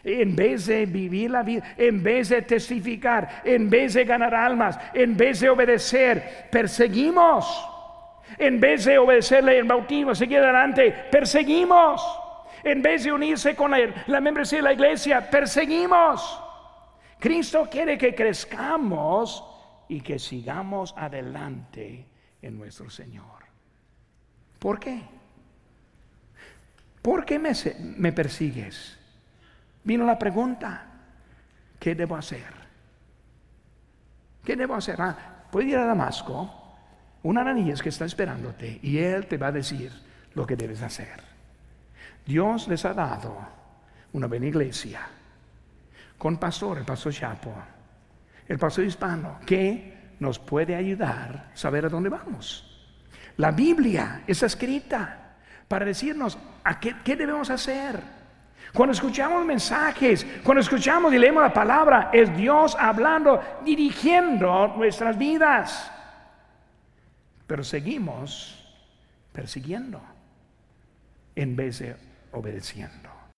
En 0.03 0.35
vez 0.35 0.65
de 0.65 0.85
vivir 0.85 1.31
la 1.31 1.43
vida, 1.43 1.75
en 1.77 2.03
vez 2.03 2.27
de 2.27 2.41
testificar, 2.41 3.41
en 3.45 3.69
vez 3.69 3.93
de 3.93 4.03
ganar 4.03 4.35
almas, 4.35 4.77
en 4.93 5.15
vez 5.15 5.39
de 5.39 5.49
obedecer, 5.49 6.49
perseguimos. 6.51 7.47
En 8.37 8.59
vez 8.59 8.83
de 8.83 8.97
obedecerle 8.97 9.57
el 9.57 9.65
bautismo, 9.65 10.13
seguir 10.13 10.39
adelante, 10.39 10.91
perseguimos. 11.09 12.05
En 12.65 12.81
vez 12.81 13.05
de 13.05 13.13
unirse 13.13 13.55
con 13.55 13.71
la, 13.71 14.03
la 14.07 14.19
membresía 14.19 14.57
de 14.57 14.63
la 14.63 14.73
iglesia, 14.73 15.29
perseguimos. 15.29 16.43
Cristo 17.17 17.69
quiere 17.71 17.97
que 17.97 18.13
crezcamos 18.13 19.56
y 19.87 20.01
que 20.01 20.19
sigamos 20.19 20.93
adelante 20.97 22.05
en 22.41 22.57
nuestro 22.57 22.89
Señor. 22.89 23.45
¿Por 24.59 24.79
qué? 24.79 25.01
¿Por 27.01 27.25
qué 27.25 27.39
me, 27.39 27.51
me 27.97 28.11
persigues? 28.11 28.97
Vino 29.83 30.05
la 30.05 30.19
pregunta, 30.19 30.85
¿qué 31.79 31.95
debo 31.95 32.15
hacer? 32.15 32.53
¿Qué 34.43 34.55
debo 34.55 34.75
hacer? 34.75 35.01
Ah, 35.01 35.45
puedo 35.51 35.67
ir 35.67 35.77
a 35.77 35.85
Damasco, 35.85 36.49
un 37.23 37.37
Ananías 37.37 37.81
que 37.81 37.89
está 37.89 38.05
esperándote 38.05 38.79
y 38.81 38.97
él 38.97 39.27
te 39.27 39.37
va 39.37 39.47
a 39.47 39.51
decir 39.51 39.91
lo 40.33 40.45
que 40.45 40.55
debes 40.55 40.81
hacer. 40.81 41.21
Dios 42.25 42.67
les 42.67 42.83
ha 42.83 42.93
dado 42.93 43.37
una 44.13 44.27
buena 44.27 44.47
iglesia 44.47 45.07
con 46.17 46.37
pastor, 46.37 46.79
el 46.79 46.85
pastor 46.85 47.13
Chapo, 47.13 47.53
el 48.47 48.57
pastor 48.57 48.85
hispano, 48.85 49.39
que 49.45 50.15
nos 50.19 50.39
puede 50.39 50.75
ayudar 50.75 51.51
a 51.53 51.57
saber 51.57 51.85
a 51.85 51.89
dónde 51.89 52.09
vamos. 52.09 52.63
La 53.37 53.51
Biblia 53.51 54.23
está 54.25 54.47
escrita 54.47 55.35
para 55.67 55.85
decirnos 55.85 56.37
a 56.63 56.79
qué, 56.79 56.95
qué 57.03 57.15
debemos 57.15 57.49
hacer. 57.49 58.01
Cuando 58.73 58.93
escuchamos 58.93 59.45
mensajes, 59.45 60.25
cuando 60.43 60.61
escuchamos 60.61 61.13
y 61.13 61.17
leemos 61.17 61.43
la 61.43 61.53
palabra, 61.53 62.09
es 62.13 62.35
Dios 62.35 62.75
hablando, 62.79 63.41
dirigiendo 63.63 64.73
nuestras 64.75 65.17
vidas. 65.17 65.91
Pero 67.45 67.63
seguimos 67.63 68.53
persiguiendo 69.31 70.01
en 71.35 71.55
vez 71.55 71.79
de 71.79 71.95
obedeciendo. 72.31 73.16